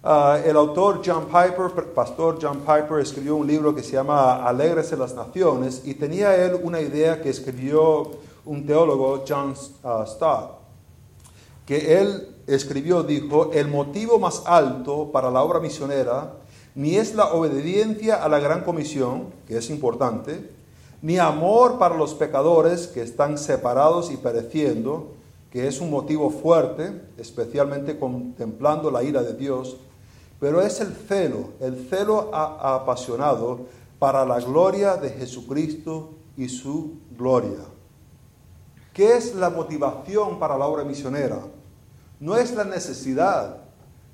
Ah, 0.00 0.38
el 0.44 0.56
autor 0.56 1.02
John 1.04 1.24
Piper, 1.24 1.92
pastor 1.92 2.38
John 2.40 2.60
Piper, 2.60 3.00
escribió 3.00 3.34
un 3.34 3.48
libro 3.48 3.74
que 3.74 3.82
se 3.82 3.90
llama 3.90 4.46
Alegres 4.46 4.92
en 4.92 5.00
las 5.00 5.16
Naciones 5.16 5.82
y 5.84 5.94
tenía 5.94 6.36
él 6.36 6.60
una 6.62 6.80
idea 6.80 7.20
que 7.20 7.28
escribió 7.28 8.12
un 8.44 8.64
teólogo, 8.64 9.24
John 9.28 9.56
uh, 9.82 10.06
Stott, 10.06 10.60
que 11.66 12.00
él 12.00 12.36
escribió, 12.46 13.02
dijo, 13.02 13.50
el 13.52 13.66
motivo 13.66 14.20
más 14.20 14.44
alto 14.46 15.10
para 15.10 15.28
la 15.28 15.42
obra 15.42 15.58
misionera 15.58 16.34
ni 16.76 16.94
es 16.94 17.16
la 17.16 17.32
obediencia 17.32 18.22
a 18.22 18.28
la 18.28 18.38
gran 18.38 18.62
comisión, 18.62 19.24
que 19.48 19.58
es 19.58 19.70
importante, 19.70 20.48
ni 21.02 21.18
amor 21.18 21.80
para 21.80 21.96
los 21.96 22.14
pecadores 22.14 22.86
que 22.86 23.02
están 23.02 23.38
separados 23.38 24.12
y 24.12 24.16
pereciendo, 24.16 25.20
que 25.52 25.68
es 25.68 25.82
un 25.82 25.90
motivo 25.90 26.30
fuerte, 26.30 27.08
especialmente 27.18 27.98
contemplando 27.98 28.90
la 28.90 29.02
ira 29.02 29.22
de 29.22 29.34
Dios, 29.34 29.76
pero 30.40 30.62
es 30.62 30.80
el 30.80 30.94
celo, 30.94 31.50
el 31.60 31.88
celo 31.90 32.34
apasionado 32.34 33.66
para 33.98 34.24
la 34.24 34.40
gloria 34.40 34.96
de 34.96 35.10
Jesucristo 35.10 36.14
y 36.38 36.48
su 36.48 36.94
gloria. 37.18 37.60
¿Qué 38.94 39.14
es 39.18 39.34
la 39.34 39.50
motivación 39.50 40.38
para 40.38 40.56
la 40.56 40.66
obra 40.66 40.84
misionera? 40.84 41.40
No 42.18 42.38
es 42.38 42.54
la 42.54 42.64
necesidad, 42.64 43.58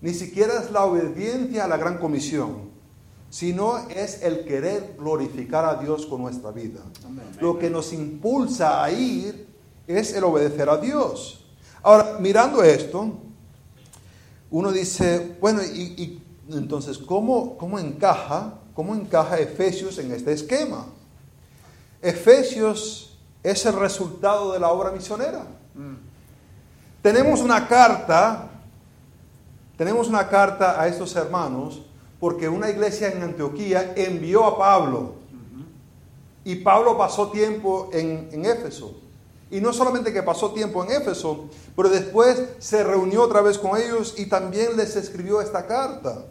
ni 0.00 0.14
siquiera 0.14 0.60
es 0.60 0.72
la 0.72 0.86
obediencia 0.86 1.66
a 1.66 1.68
la 1.68 1.76
gran 1.76 1.98
comisión, 1.98 2.70
sino 3.30 3.78
es 3.90 4.22
el 4.22 4.44
querer 4.44 4.96
glorificar 4.98 5.64
a 5.64 5.76
Dios 5.76 6.04
con 6.04 6.20
nuestra 6.20 6.50
vida. 6.50 6.80
Lo 7.40 7.60
que 7.60 7.70
nos 7.70 7.92
impulsa 7.92 8.82
a 8.82 8.90
ir 8.90 9.47
es 9.88 10.12
el 10.12 10.22
obedecer 10.24 10.68
a 10.68 10.76
Dios. 10.76 11.46
Ahora, 11.82 12.18
mirando 12.20 12.62
esto, 12.62 13.10
uno 14.50 14.70
dice, 14.70 15.36
bueno, 15.40 15.62
y, 15.62 16.22
entonces, 16.50 16.98
¿cómo, 16.98 17.56
¿cómo, 17.56 17.78
encaja, 17.78 18.54
¿cómo 18.74 18.94
encaja 18.94 19.38
Efesios 19.38 19.98
en 19.98 20.12
este 20.12 20.32
esquema? 20.32 20.86
Efesios 22.02 23.18
es 23.42 23.64
el 23.66 23.74
resultado 23.74 24.52
de 24.52 24.60
la 24.60 24.70
obra 24.70 24.90
misionera. 24.90 25.46
Tenemos 27.02 27.40
una 27.40 27.66
carta, 27.66 28.50
tenemos 29.76 30.08
una 30.08 30.28
carta 30.28 30.80
a 30.80 30.86
estos 30.88 31.14
hermanos 31.16 31.82
porque 32.20 32.48
una 32.48 32.68
iglesia 32.68 33.10
en 33.10 33.22
Antioquía 33.22 33.94
envió 33.96 34.44
a 34.44 34.58
Pablo 34.58 35.14
y 36.44 36.56
Pablo 36.56 36.98
pasó 36.98 37.28
tiempo 37.28 37.90
en, 37.92 38.28
en 38.32 38.44
Éfeso. 38.44 39.07
Y 39.50 39.60
no 39.60 39.72
solamente 39.72 40.12
que 40.12 40.22
pasó 40.22 40.52
tiempo 40.52 40.84
en 40.84 40.92
Éfeso, 41.00 41.46
pero 41.74 41.88
después 41.88 42.42
se 42.58 42.84
reunió 42.84 43.22
otra 43.22 43.40
vez 43.40 43.58
con 43.58 43.80
ellos 43.80 44.14
y 44.18 44.26
también 44.26 44.76
les 44.76 44.94
escribió 44.96 45.40
esta 45.40 45.66
carta. 45.66 46.24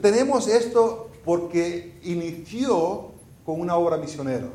Tenemos 0.00 0.46
esto 0.46 1.08
porque 1.24 1.98
inició 2.04 3.10
con 3.44 3.60
una 3.60 3.76
obra 3.76 3.96
misionera. 3.96 4.46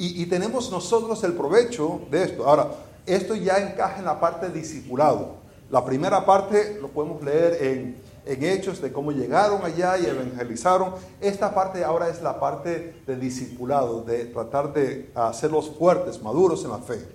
Y, 0.00 0.26
tenemos 0.26 0.70
nosotros 0.70 1.24
el 1.24 1.32
provecho 1.32 2.02
de 2.08 2.22
esto. 2.22 2.48
Ahora, 2.48 2.70
esto 3.04 3.34
ya 3.34 3.58
encaja 3.58 3.98
en 3.98 4.04
la 4.04 4.20
parte 4.20 4.48
discipulado. 4.48 5.38
La 5.72 5.84
primera 5.84 6.24
parte 6.24 6.78
lo 6.80 6.86
podemos 6.86 7.20
leer 7.20 7.58
en 7.60 7.96
en 8.28 8.44
hechos 8.44 8.82
de 8.82 8.92
cómo 8.92 9.10
llegaron 9.10 9.64
allá 9.64 9.98
y 9.98 10.04
evangelizaron. 10.04 10.92
Esta 11.20 11.54
parte 11.54 11.82
ahora 11.82 12.08
es 12.08 12.20
la 12.22 12.38
parte 12.38 13.02
de 13.06 13.16
discipulado, 13.16 14.02
de 14.02 14.26
tratar 14.26 14.72
de 14.74 15.10
hacerlos 15.14 15.70
fuertes, 15.70 16.22
maduros 16.22 16.62
en 16.64 16.70
la 16.70 16.78
fe. 16.78 17.08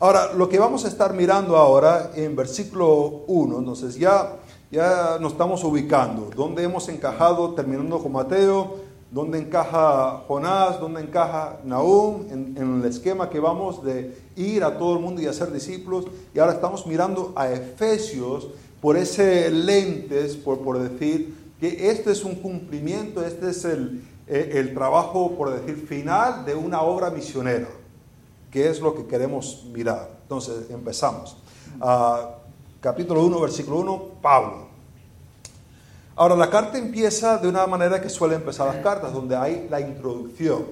Ahora, 0.00 0.32
lo 0.32 0.48
que 0.48 0.58
vamos 0.58 0.84
a 0.84 0.88
estar 0.88 1.12
mirando 1.12 1.56
ahora 1.56 2.10
en 2.14 2.34
versículo 2.34 3.24
1, 3.26 3.58
entonces 3.58 3.96
ya, 3.96 4.36
ya 4.70 5.18
nos 5.20 5.32
estamos 5.32 5.62
ubicando, 5.62 6.30
dónde 6.34 6.62
hemos 6.62 6.88
encajado 6.88 7.54
terminando 7.54 7.98
con 8.02 8.12
Mateo, 8.12 8.76
dónde 9.10 9.38
encaja 9.38 10.22
Jonás, 10.26 10.80
dónde 10.80 11.02
encaja 11.02 11.60
Nahum, 11.64 12.26
en, 12.30 12.54
en, 12.58 12.80
el 12.80 12.84
esquema 12.84 13.30
que 13.30 13.40
vamos 13.40 13.82
de 13.84 14.16
ir 14.36 14.64
a 14.64 14.76
todo 14.76 14.94
el 14.94 15.00
mundo 15.00 15.22
y 15.22 15.26
hacer 15.26 15.52
discípulos. 15.52 16.06
Y 16.34 16.38
ahora 16.38 16.52
estamos 16.52 16.86
mirando 16.86 17.32
a 17.34 17.50
Efesios, 17.50 18.48
por 18.86 18.96
ese 18.96 19.50
lentes, 19.50 20.36
por, 20.36 20.60
por 20.60 20.78
decir 20.78 21.34
que 21.58 21.90
este 21.90 22.12
es 22.12 22.22
un 22.22 22.36
cumplimiento, 22.36 23.20
este 23.26 23.50
es 23.50 23.64
el, 23.64 24.04
eh, 24.28 24.52
el 24.54 24.74
trabajo, 24.74 25.32
por 25.36 25.50
decir, 25.50 25.88
final 25.88 26.44
de 26.44 26.54
una 26.54 26.82
obra 26.82 27.10
misionera, 27.10 27.66
que 28.48 28.70
es 28.70 28.80
lo 28.80 28.94
que 28.94 29.04
queremos 29.06 29.66
mirar. 29.72 30.08
Entonces, 30.22 30.70
empezamos. 30.70 31.36
Uh, 31.80 32.28
capítulo 32.80 33.24
1, 33.24 33.40
versículo 33.40 33.78
1, 33.78 34.02
Pablo. 34.22 34.68
Ahora, 36.14 36.36
la 36.36 36.48
carta 36.48 36.78
empieza 36.78 37.38
de 37.38 37.48
una 37.48 37.66
manera 37.66 38.00
que 38.00 38.08
suele 38.08 38.36
empezar 38.36 38.72
las 38.72 38.84
cartas, 38.84 39.12
donde 39.12 39.34
hay 39.34 39.66
la 39.68 39.80
introducción. 39.80 40.64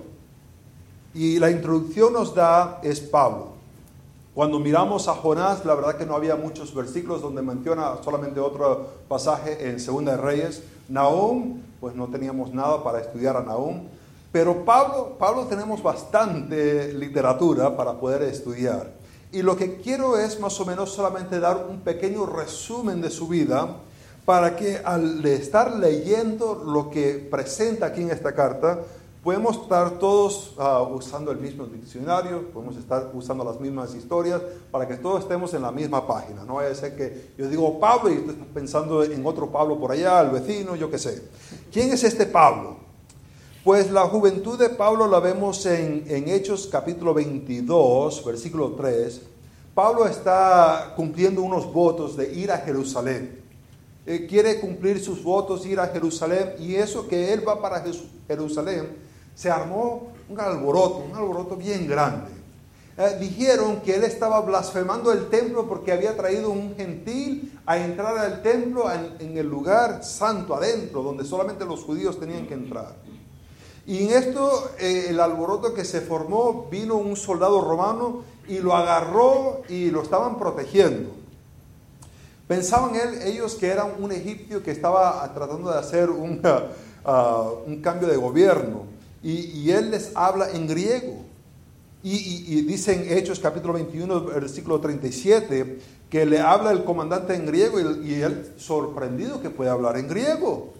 Y 1.14 1.40
la 1.40 1.50
introducción 1.50 2.12
nos 2.12 2.32
da 2.32 2.78
es 2.84 3.00
Pablo. 3.00 3.53
Cuando 4.34 4.58
miramos 4.58 5.06
a 5.06 5.14
Jonás, 5.14 5.64
la 5.64 5.76
verdad 5.76 5.96
que 5.96 6.04
no 6.04 6.16
había 6.16 6.34
muchos 6.34 6.74
versículos 6.74 7.22
donde 7.22 7.40
menciona 7.40 7.98
solamente 8.02 8.40
otro 8.40 8.88
pasaje 9.06 9.68
en 9.68 9.78
Segunda 9.78 10.16
de 10.16 10.22
Reyes. 10.22 10.60
Nahum, 10.88 11.60
pues 11.78 11.94
no 11.94 12.08
teníamos 12.08 12.52
nada 12.52 12.82
para 12.82 12.98
estudiar 12.98 13.36
a 13.36 13.42
Nahum. 13.42 13.84
Pero 14.32 14.64
Pablo, 14.64 15.14
Pablo 15.20 15.44
tenemos 15.44 15.80
bastante 15.80 16.92
literatura 16.94 17.76
para 17.76 17.92
poder 17.92 18.22
estudiar. 18.22 18.90
Y 19.30 19.42
lo 19.42 19.56
que 19.56 19.76
quiero 19.76 20.18
es 20.18 20.40
más 20.40 20.58
o 20.58 20.66
menos 20.66 20.90
solamente 20.90 21.38
dar 21.38 21.66
un 21.70 21.82
pequeño 21.82 22.26
resumen 22.26 23.00
de 23.00 23.10
su 23.10 23.28
vida 23.28 23.68
para 24.24 24.56
que 24.56 24.78
al 24.84 25.24
estar 25.24 25.76
leyendo 25.76 26.56
lo 26.56 26.90
que 26.90 27.24
presenta 27.30 27.86
aquí 27.86 28.02
en 28.02 28.10
esta 28.10 28.34
carta, 28.34 28.80
podemos 29.24 29.56
estar 29.56 29.98
todos 29.98 30.52
ah, 30.58 30.82
usando 30.82 31.32
el 31.32 31.38
mismo 31.38 31.64
diccionario, 31.64 32.50
podemos 32.50 32.76
estar 32.76 33.10
usando 33.14 33.42
las 33.42 33.58
mismas 33.58 33.94
historias 33.94 34.42
para 34.70 34.86
que 34.86 34.96
todos 34.96 35.22
estemos 35.22 35.54
en 35.54 35.62
la 35.62 35.72
misma 35.72 36.06
página. 36.06 36.44
No 36.44 36.56
vaya 36.56 36.70
a 36.70 36.74
ser 36.74 36.94
que 36.94 37.32
yo 37.38 37.48
digo 37.48 37.80
Pablo 37.80 38.10
y 38.10 38.16
estoy 38.16 38.34
pensando 38.52 39.02
en 39.02 39.24
otro 39.24 39.50
Pablo 39.50 39.80
por 39.80 39.92
allá, 39.92 40.20
el 40.20 40.28
vecino, 40.30 40.76
yo 40.76 40.90
qué 40.90 40.98
sé. 40.98 41.22
¿Quién 41.72 41.90
es 41.90 42.04
este 42.04 42.26
Pablo? 42.26 42.76
Pues 43.64 43.90
la 43.90 44.02
juventud 44.02 44.58
de 44.58 44.68
Pablo 44.68 45.06
la 45.06 45.20
vemos 45.20 45.64
en, 45.64 46.04
en 46.06 46.28
Hechos 46.28 46.68
capítulo 46.70 47.14
22, 47.14 48.22
versículo 48.26 48.72
3. 48.72 49.22
Pablo 49.74 50.06
está 50.06 50.92
cumpliendo 50.94 51.40
unos 51.40 51.72
votos 51.72 52.14
de 52.14 52.30
ir 52.34 52.52
a 52.52 52.58
Jerusalén. 52.58 53.42
Eh, 54.06 54.26
quiere 54.28 54.60
cumplir 54.60 55.02
sus 55.02 55.22
votos, 55.24 55.64
ir 55.64 55.80
a 55.80 55.86
Jerusalén, 55.86 56.56
y 56.58 56.74
eso 56.74 57.08
que 57.08 57.32
él 57.32 57.48
va 57.48 57.62
para 57.62 57.82
Jerusalén, 58.28 59.13
se 59.34 59.50
armó 59.50 60.08
un 60.28 60.40
alboroto, 60.40 61.04
un 61.10 61.16
alboroto 61.16 61.56
bien 61.56 61.86
grande. 61.86 62.30
Eh, 62.96 63.16
dijeron 63.18 63.80
que 63.80 63.96
él 63.96 64.04
estaba 64.04 64.40
blasfemando 64.40 65.10
el 65.10 65.28
templo 65.28 65.66
porque 65.66 65.90
había 65.90 66.16
traído 66.16 66.50
un 66.50 66.76
gentil 66.76 67.58
a 67.66 67.76
entrar 67.76 68.16
al 68.16 68.40
templo 68.42 68.84
en, 68.92 69.36
el 69.36 69.48
lugar 69.48 70.04
santo 70.04 70.54
adentro, 70.54 71.02
donde 71.02 71.24
solamente 71.24 71.64
los 71.64 71.82
judíos 71.82 72.20
tenían 72.20 72.46
que 72.46 72.54
entrar. 72.54 72.94
Y 73.84 74.04
en 74.04 74.10
esto, 74.10 74.70
eh, 74.78 75.06
el 75.08 75.18
alboroto 75.18 75.74
que 75.74 75.84
se 75.84 76.00
formó, 76.00 76.68
vino 76.70 76.94
un 76.94 77.16
soldado 77.16 77.60
romano 77.60 78.22
y 78.46 78.58
lo 78.60 78.74
agarró 78.74 79.62
y 79.68 79.90
lo 79.90 80.02
estaban 80.02 80.38
protegiendo. 80.38 81.10
Pensaban 82.46 82.94
él, 82.94 83.22
ellos 83.22 83.56
que 83.56 83.66
eran 83.66 83.94
un 83.98 84.12
egipcio 84.12 84.62
que 84.62 84.70
estaba 84.70 85.28
tratando 85.34 85.72
de 85.72 85.78
hacer 85.78 86.10
un, 86.10 86.40
ah, 87.04 87.50
un 87.66 87.82
cambio 87.82 88.06
de 88.06 88.16
gobierno 88.16 88.93
y, 89.24 89.70
él 89.70 89.90
les 89.90 90.12
habla 90.14 90.50
en 90.50 90.66
griego. 90.66 91.24
Y, 92.02 92.60
dice 92.62 92.92
en 92.92 93.16
Hechos 93.16 93.40
capítulo 93.40 93.72
21, 93.72 94.24
versículo 94.26 94.78
37, 94.80 95.78
que 96.10 96.26
le 96.26 96.40
habla 96.40 96.70
el 96.70 96.84
comandante 96.84 97.34
en 97.34 97.46
griego 97.46 97.80
y, 97.80 98.14
él 98.14 98.52
sorprendido 98.58 99.40
que 99.40 99.48
puede 99.48 99.70
hablar 99.70 99.96
en 99.96 100.08
griego. 100.08 100.74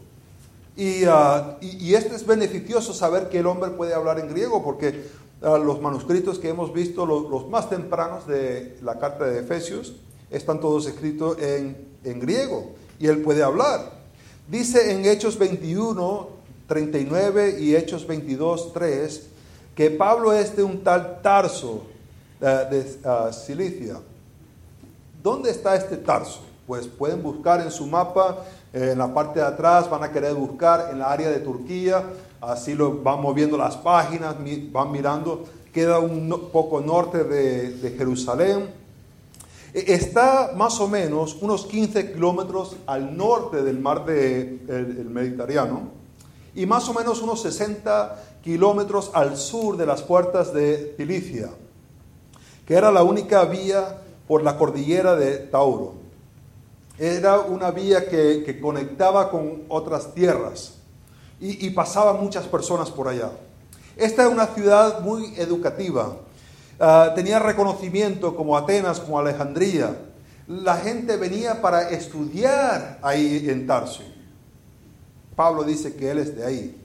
Ah, 1.08 1.56
y, 1.62 1.94
esto 1.94 2.14
es 2.14 2.26
beneficioso 2.26 2.92
saber 2.92 3.30
que 3.30 3.38
el 3.38 3.46
hombre 3.46 3.70
puede 3.70 3.94
hablar 3.94 4.18
en 4.18 4.28
griego, 4.28 4.62
porque 4.62 5.06
ah, 5.40 5.56
los 5.56 5.80
manuscritos 5.80 6.38
que 6.38 6.50
hemos 6.50 6.74
visto, 6.74 7.06
los, 7.06 7.48
más 7.48 7.70
tempranos 7.70 8.26
de 8.26 8.76
la 8.82 8.98
carta 8.98 9.24
de 9.24 9.40
Efesios, 9.40 9.94
están 10.30 10.60
todos 10.60 10.86
escritos 10.86 11.38
en, 11.40 11.76
en 12.04 12.20
griego 12.20 12.72
y 12.98 13.06
él 13.06 13.22
puede 13.22 13.42
hablar. 13.42 14.04
Dice 14.48 14.92
en 14.92 15.06
Hechos 15.06 15.38
21, 15.38 16.33
39 16.66 17.56
y 17.60 17.76
Hechos 17.76 18.06
22, 18.06 18.72
3, 18.72 19.26
que 19.74 19.90
Pablo 19.90 20.32
es 20.32 20.56
de 20.56 20.62
un 20.62 20.82
tal 20.82 21.20
Tarso 21.20 21.84
eh, 22.40 22.66
de 22.70 23.08
uh, 23.08 23.32
Cilicia. 23.32 23.96
¿Dónde 25.22 25.50
está 25.50 25.74
este 25.76 25.96
Tarso? 25.96 26.40
Pues 26.66 26.86
pueden 26.86 27.22
buscar 27.22 27.60
en 27.60 27.70
su 27.70 27.86
mapa, 27.86 28.44
eh, 28.72 28.90
en 28.92 28.98
la 28.98 29.12
parte 29.12 29.40
de 29.40 29.46
atrás, 29.46 29.90
van 29.90 30.02
a 30.04 30.10
querer 30.10 30.34
buscar 30.34 30.88
en 30.90 31.00
la 31.00 31.10
área 31.10 31.28
de 31.28 31.40
Turquía, 31.40 32.02
así 32.40 32.74
lo 32.74 33.02
van 33.02 33.20
moviendo 33.20 33.58
las 33.58 33.76
páginas, 33.76 34.36
van 34.72 34.90
mirando, 34.90 35.44
queda 35.72 35.98
un 35.98 36.48
poco 36.50 36.80
norte 36.80 37.24
de, 37.24 37.94
Jerusalén. 37.98 38.70
E, 39.74 39.92
está 39.92 40.52
más 40.56 40.80
o 40.80 40.88
menos 40.88 41.36
unos 41.42 41.66
15 41.66 42.12
kilómetros 42.12 42.76
al 42.86 43.14
norte 43.14 43.62
del 43.62 43.78
mar 43.80 44.06
de, 44.06 45.04
Mediterráneo 45.10 46.03
y 46.54 46.66
más 46.66 46.88
o 46.88 46.94
menos 46.94 47.20
unos 47.20 47.42
60 47.42 48.22
kilómetros 48.42 49.10
al 49.14 49.36
sur 49.36 49.76
de 49.76 49.86
las 49.86 50.02
puertas 50.02 50.52
de 50.52 50.94
Cilicia, 50.96 51.50
que 52.66 52.74
era 52.74 52.92
la 52.92 53.02
única 53.02 53.44
vía 53.44 53.98
por 54.28 54.42
la 54.42 54.56
cordillera 54.56 55.16
de 55.16 55.38
Tauro. 55.38 55.94
Era 56.98 57.40
una 57.40 57.70
vía 57.70 58.08
que, 58.08 58.58
conectaba 58.60 59.30
con 59.30 59.64
otras 59.68 60.14
tierras 60.14 60.74
y, 61.40 61.70
pasaban 61.70 62.22
muchas 62.22 62.46
personas 62.46 62.90
por 62.90 63.08
allá. 63.08 63.30
Esta 63.96 64.24
es 64.24 64.28
una 64.28 64.46
ciudad 64.46 65.00
muy 65.00 65.34
educativa. 65.36 66.16
Ah, 66.78 67.12
tenía 67.14 67.38
reconocimiento 67.38 68.36
como 68.36 68.56
Atenas, 68.56 69.00
como 69.00 69.18
Alejandría. 69.18 69.96
La 70.46 70.76
gente 70.76 71.16
venía 71.16 71.60
para 71.60 71.90
estudiar 71.90 72.98
ahí 73.02 73.46
en 73.48 73.66
Tarso. 73.66 74.02
Pablo 75.34 75.64
dice 75.64 75.94
que 75.94 76.10
él 76.10 76.18
es 76.18 76.36
de 76.36 76.44
ahí. 76.44 76.80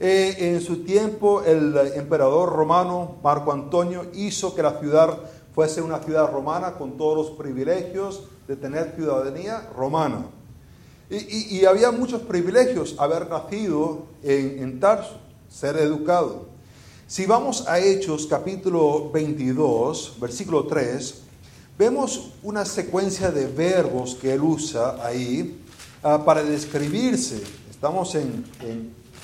Eh, 0.00 0.36
en 0.38 0.60
su 0.60 0.84
tiempo 0.84 1.42
el 1.42 1.76
emperador 1.94 2.52
romano 2.52 3.16
Marco 3.22 3.52
Antonio 3.52 4.06
hizo 4.14 4.54
que 4.54 4.62
la 4.62 4.78
ciudad 4.78 5.18
fuese 5.54 5.82
una 5.82 5.98
ciudad 5.98 6.30
romana 6.30 6.74
con 6.74 6.96
todos 6.96 7.16
los 7.16 7.36
privilegios 7.36 8.22
de 8.46 8.56
tener 8.56 8.94
ciudadanía 8.94 9.68
romana. 9.76 10.26
Y, 11.10 11.64
había 11.64 11.90
muchos 11.90 12.20
privilegios 12.20 12.94
haber 12.98 13.30
nacido 13.30 14.04
en, 14.22 14.62
en 14.62 14.78
Tarso, 14.78 15.16
ser 15.48 15.78
educado. 15.78 16.48
Si 17.06 17.24
vamos 17.24 17.66
a 17.66 17.80
Hechos 17.80 18.26
capítulo 18.26 19.10
22, 19.10 20.16
versículo 20.20 20.66
3, 20.66 21.22
vemos 21.78 22.32
una 22.42 22.66
secuencia 22.66 23.30
de 23.30 23.46
verbos 23.46 24.14
que 24.14 24.34
él 24.34 24.42
usa 24.42 25.02
ahí 25.02 25.58
ah, 26.02 26.22
para 26.22 26.42
describirse. 26.42 27.42
Estamos 27.78 28.12
en, 28.16 28.44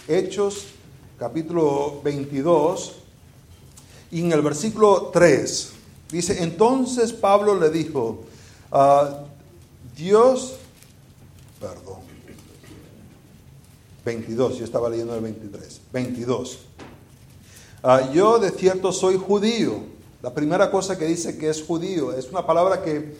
Hechos 0.07 0.67
capítulo 1.19 2.01
22 2.05 2.95
y 4.13 4.21
en 4.21 4.31
el 4.31 4.43
versículo 4.43 5.11
3 5.13 5.73
dice, 6.13 6.41
entonces 6.41 7.13
Pablo 7.13 7.59
le 7.59 7.69
dijo, 7.71 8.23
ah, 8.71 9.25
Dios, 9.97 10.55
perdón, 11.59 11.99
22, 14.05 14.59
yo 14.59 14.65
estaba 14.65 14.89
leyendo 14.89 15.17
el 15.17 15.21
23, 15.23 15.81
22. 15.93 16.59
Ah, 17.83 18.09
yo 18.13 18.39
de 18.39 18.53
cierto 18.53 18.93
soy 18.93 19.17
judío. 19.17 19.81
La 20.23 20.33
primera 20.33 20.71
cosa 20.71 20.97
que 20.97 21.07
dice 21.07 21.37
que 21.37 21.51
es 21.51 21.61
judío 21.61 22.13
es 22.13 22.31
una 22.31 22.47
palabra 22.47 22.85
que 22.85 23.17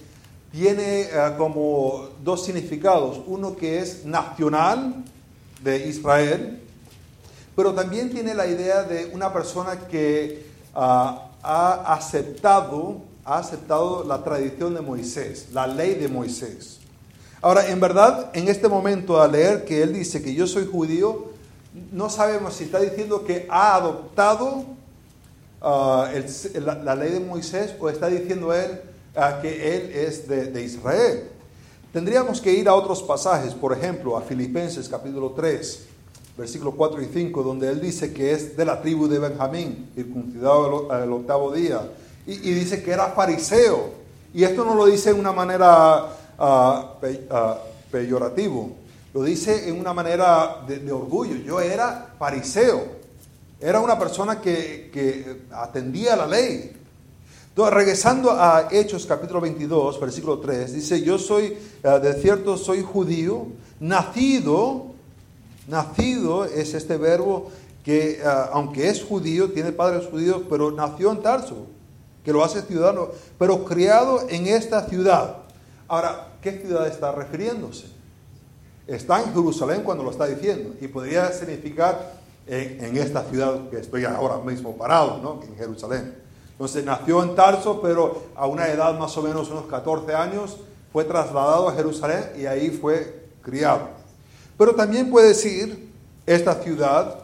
tiene 0.53 1.09
ah, 1.13 1.35
como 1.37 2.11
dos 2.23 2.45
significados. 2.45 3.21
Uno 3.27 3.57
que 3.57 3.81
es 3.81 4.05
nacional 4.05 5.05
de 5.65 5.89
Israel, 5.89 6.61
pero 7.57 7.73
también 7.73 8.11
tiene 8.11 8.35
la 8.35 8.47
idea 8.47 8.83
de 8.83 9.07
una 9.07 9.33
persona 9.33 9.79
que 9.89 10.47
ah, 10.75 11.31
ha 11.43 11.95
aceptado, 11.95 12.99
ha 13.25 13.39
aceptado 13.39 14.05
la 14.05 14.23
tradición 14.23 14.75
de 14.75 14.83
Moisés, 14.83 15.49
la 15.53 15.67
ley 15.67 15.95
de 15.95 16.09
Moisés. 16.09 16.81
Ahora, 17.41 17.69
en 17.69 17.81
verdad, 17.81 18.31
en 18.35 18.49
este 18.49 18.69
momento, 18.69 19.21
al 19.21 19.33
leer 19.33 19.65
que 19.65 19.83
él 19.83 19.95
dice 19.95 20.23
que 20.23 20.35
yo 20.35 20.47
soy 20.47 20.67
judío, 20.67 21.33
no 21.93 22.09
sabemos 22.09 22.55
si 22.55 22.65
está 22.65 22.81
diciendo 22.81 23.25
que 23.25 23.47
ha 23.51 23.75
adoptado 23.77 24.65
ah, 25.61 26.11
la, 26.55 26.95
ley 26.95 27.13
de 27.13 27.21
Moisés 27.21 27.75
o 27.81 27.89
está 27.89 28.09
diciendo 28.09 28.53
él 28.55 28.81
ah, 29.17 29.39
que 29.41 29.77
él 29.77 29.91
es 29.93 30.29
de, 30.29 30.47
de 30.47 30.63
Israel. 30.63 31.34
Tendríamos 31.95 32.41
que 32.41 32.53
ir 32.53 32.69
a 32.69 32.75
otros 32.75 33.05
pasajes, 33.05 33.55
por 33.55 33.73
ejemplo, 33.73 34.17
a 34.17 34.21
Filipenses 34.21 34.89
capítulo 34.89 35.31
3, 35.31 35.87
versículo 36.37 36.73
4 36.73 37.01
y 37.01 37.05
5, 37.05 37.41
donde 37.45 37.71
él 37.71 37.81
dice 37.81 38.13
que 38.13 38.33
es 38.33 38.57
de 38.57 38.65
la 38.65 38.83
tribu 38.83 39.07
de 39.07 39.21
Benjamín, 39.21 39.93
circuncidado 39.95 40.93
el 40.93 41.13
octavo 41.13 41.53
día, 41.53 41.89
y, 42.27 42.37
dice 42.37 42.83
que 42.83 42.91
era 42.91 43.11
fariseo. 43.11 43.91
Y 44.35 44.43
esto 44.43 44.65
no 44.65 44.75
lo 44.75 44.87
dice 44.87 45.11
en 45.11 45.21
una 45.21 45.31
manera 45.31 46.07
uh, 46.37 46.99
peyorativo, 47.93 48.73
lo 49.13 49.23
dice 49.23 49.69
en 49.69 49.79
una 49.79 49.93
manera 49.93 50.65
de, 50.67 50.91
orgullo. 50.91 51.37
Yo 51.37 51.61
era 51.61 52.13
fariseo, 52.19 52.87
era 53.61 53.79
una 53.79 53.97
persona 53.97 54.41
que, 54.41 54.91
que 54.93 55.43
atendía 55.53 56.17
la 56.17 56.27
ley, 56.27 56.73
entonces, 57.55 57.75
regresando 57.75 58.33
a 58.33 58.67
Hechos 58.73 59.07
capítulo 59.07 59.41
22, 59.41 60.01
versículo 60.01 60.41
3, 60.41 60.73
dice, 60.73 61.01
yo 61.03 61.21
soy, 61.21 61.57
eh, 61.85 62.01
de 62.03 62.15
cierto, 62.15 62.57
soy 62.57 62.83
judío, 62.83 63.47
nacido, 63.79 64.87
nacido 65.69 66.47
es 66.47 66.75
este 66.75 66.97
verbo 66.97 67.53
que, 67.85 68.15
eh, 68.15 68.23
aunque 68.53 68.89
es 68.89 69.05
judío, 69.05 69.53
tiene 69.53 69.71
padres 69.71 70.09
judíos, 70.09 70.43
pero 70.51 70.73
nació 70.73 71.13
en 71.13 71.23
Tarso, 71.23 71.69
que 72.25 72.33
lo 72.33 72.43
hace 72.43 72.61
ciudadano, 72.63 73.11
pero 73.39 73.65
criado 73.65 74.29
en 74.29 74.49
esta 74.49 74.89
ciudad. 74.89 75.37
Ahora, 75.87 76.33
¿qué 76.43 76.59
ciudad 76.59 76.89
está 76.89 77.13
refiriéndose? 77.13 77.87
Está 78.89 79.23
en 79.23 79.33
Jerusalén 79.33 79.83
cuando 79.85 80.03
lo 80.03 80.11
está 80.11 80.27
diciendo, 80.27 80.75
y 80.81 80.89
podría 80.89 81.31
significar 81.31 82.15
en, 82.49 82.85
en 82.85 82.97
esta 82.97 83.23
ciudad 83.23 83.69
que 83.71 83.77
estoy 83.77 84.07
ahora 84.07 84.39
mismo 84.39 84.77
parado, 84.77 85.21
¿no? 85.23 85.41
En 85.45 85.57
Jerusalén. 85.57 86.24
Entonces 86.55 86.85
nació 86.85 87.23
en 87.23 87.35
Tarso, 87.35 87.81
pero 87.83 88.23
a 88.37 88.47
una 88.47 88.69
edad 88.69 88.97
más 88.99 89.17
o 89.17 89.23
menos 89.23 89.51
unos 89.51 89.67
14 89.67 90.15
años 90.15 90.57
fue 90.93 91.05
trasladado 91.05 91.69
a 91.69 91.75
Jerusalén 91.75 92.31
y 92.39 92.47
ahí 92.47 92.71
fue 92.71 93.27
criado. 93.43 93.89
Pero 94.57 94.75
también 94.75 95.11
puede 95.11 95.29
decir 95.29 95.91
esta 96.27 96.55
ciudad 96.63 97.19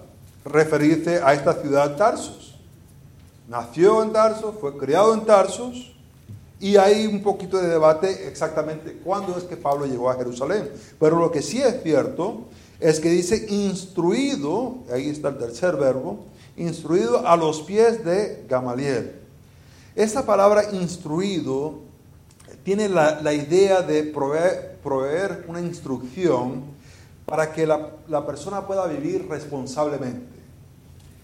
referirse 0.44 1.20
a 1.22 1.32
esta 1.32 1.54
ciudad 1.54 1.96
Tarsus. 1.96 2.56
Nació 3.48 4.02
en 4.02 4.12
Tarsus, 4.12 4.54
fue 4.60 4.76
criado 4.76 5.14
en 5.14 5.24
Tarsus, 5.24 5.92
y 6.60 6.76
hay 6.76 7.06
un 7.06 7.22
poquito 7.22 7.58
de 7.58 7.68
debate 7.68 8.28
exactamente 8.28 9.00
cuándo 9.02 9.36
es 9.38 9.44
que 9.44 9.56
Pablo 9.56 9.86
llegó 9.86 10.10
a 10.10 10.16
Jerusalén. 10.16 10.70
Pero 10.98 11.18
lo 11.18 11.30
que 11.30 11.40
sí 11.40 11.62
es 11.62 11.82
cierto 11.82 12.42
es 12.78 13.00
que 13.00 13.08
dice 13.08 13.46
instruido, 13.48 14.78
ahí 14.92 15.08
está 15.08 15.28
el 15.28 15.38
tercer 15.38 15.76
verbo, 15.76 16.26
instruido 16.56 17.26
a 17.26 17.36
los 17.36 17.62
pies 17.62 18.04
de 18.04 18.44
Gamaliel. 18.46 19.19
Esta 19.94 20.24
palabra 20.24 20.72
instruido 20.72 21.80
tiene 22.62 22.88
la, 22.88 23.32
idea 23.32 23.82
de 23.82 24.04
proveer, 24.04 24.78
proveer, 24.82 25.44
una 25.48 25.60
instrucción 25.60 26.62
para 27.26 27.52
que 27.52 27.66
la, 27.66 27.90
la 28.08 28.26
persona 28.26 28.66
pueda 28.66 28.86
vivir 28.86 29.28
responsablemente. 29.28 30.26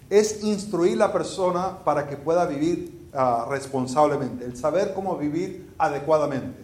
Es 0.09 0.42
instruir 0.44 0.96
la 0.96 1.12
persona 1.12 1.85
para 1.85 2.07
que 2.07 2.16
pueda 2.16 2.46
vivir 2.46 2.96
Ah, 3.18 3.46
responsablemente, 3.48 4.44
el 4.44 4.59
saber 4.59 4.92
cómo 4.92 5.16
vivir 5.16 5.72
adecuadamente. 5.79 6.62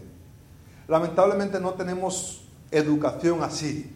Lamentablemente 0.87 1.59
no 1.59 1.73
tenemos 1.73 2.45
educación 2.71 3.43
así. 3.43 3.91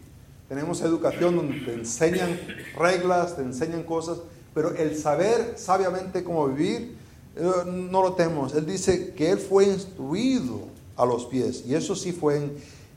Tenemos 0.48 0.80
educación 0.80 1.36
donde 1.36 1.60
te 1.60 1.74
enseñan 1.74 2.38
reglas, 2.78 3.36
te 3.36 3.42
enseñan 3.42 3.82
cosas, 3.82 4.20
pero 4.54 4.74
el 4.74 4.96
saber 4.96 5.52
sabiamente 5.58 6.24
cómo 6.24 6.48
vivir 6.48 6.96
no 7.36 8.02
lo 8.02 8.14
tenemos. 8.14 8.54
Él 8.54 8.66
dice 8.66 9.12
que 9.14 9.30
él 9.30 9.38
fue 9.38 9.64
instruido 9.64 10.62
a 10.96 11.04
los 11.04 11.26
pies 11.26 11.64
y 11.66 11.74
eso 11.74 11.94
sí 11.94 12.12
fue 12.12 12.50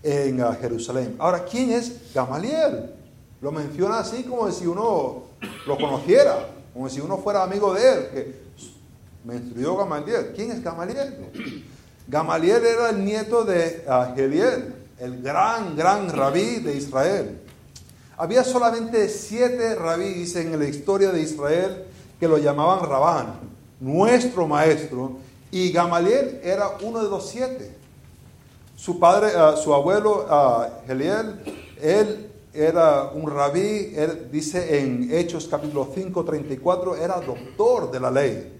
en, 0.03 0.41
ah, 0.41 0.57
Jerusalén. 0.59 1.15
Ahora, 1.19 1.43
¿quién 1.43 1.71
es 1.71 2.13
Gamaliel? 2.13 2.91
Lo 3.41 3.51
menciona 3.51 3.99
así 3.99 4.23
como 4.23 4.49
si 4.51 4.65
uno 4.65 5.23
lo 5.65 5.77
conociera, 5.77 6.49
como 6.73 6.89
si 6.89 6.99
uno 6.99 7.17
fuera 7.17 7.43
amigo 7.43 7.73
de 7.73 7.93
él, 7.93 8.09
que 8.13 8.35
me 9.23 9.35
instruyó 9.35 9.77
Gamaliel. 9.77 10.31
¿Quién 10.35 10.51
es 10.51 10.63
Gamaliel? 10.63 11.15
Gamaliel 12.07 12.65
era 12.65 12.89
el 12.89 13.03
nieto 13.03 13.43
de 13.43 13.85
Geliel, 14.15 14.73
el 14.99 15.21
gran, 15.21 15.75
gran 15.75 16.09
rabí 16.09 16.59
de 16.59 16.75
Israel. 16.75 17.39
Había 18.17 18.43
solamente 18.43 19.07
siete 19.07 19.75
rabíes 19.75 20.35
en 20.35 20.57
la 20.57 20.65
historia 20.65 21.11
de 21.11 21.21
Israel 21.21 21.85
que 22.19 22.27
lo 22.27 22.37
llamaban 22.37 22.89
Rabán, 22.89 23.48
nuestro 23.79 24.47
maestro, 24.47 25.17
y 25.51 25.71
Gamaliel 25.71 26.39
era 26.43 26.77
uno 26.81 27.03
de 27.03 27.09
los 27.09 27.27
siete. 27.27 27.75
Su 28.75 28.99
padre, 28.99 29.31
ah, 29.35 29.55
su 29.61 29.73
abuelo 29.73 30.25
Geliel, 30.85 31.41
él 31.81 32.29
era 32.53 33.11
un 33.13 33.29
rabí, 33.29 33.93
él 33.95 34.29
dice 34.31 34.79
en 34.79 35.09
Hechos 35.11 35.47
capítulo 35.49 35.89
5, 35.93 36.23
34, 36.23 36.95
era 36.95 37.19
doctor 37.19 37.91
de 37.91 37.99
la 37.99 38.11
ley. 38.11 38.59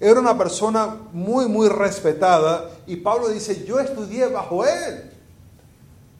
Era 0.00 0.20
una 0.20 0.38
persona 0.38 0.96
muy, 1.12 1.46
muy 1.46 1.68
respetada 1.68 2.70
y 2.86 2.96
Pablo 2.96 3.28
dice, 3.28 3.64
yo 3.64 3.80
estudié 3.80 4.28
bajo 4.28 4.64
él. 4.64 5.10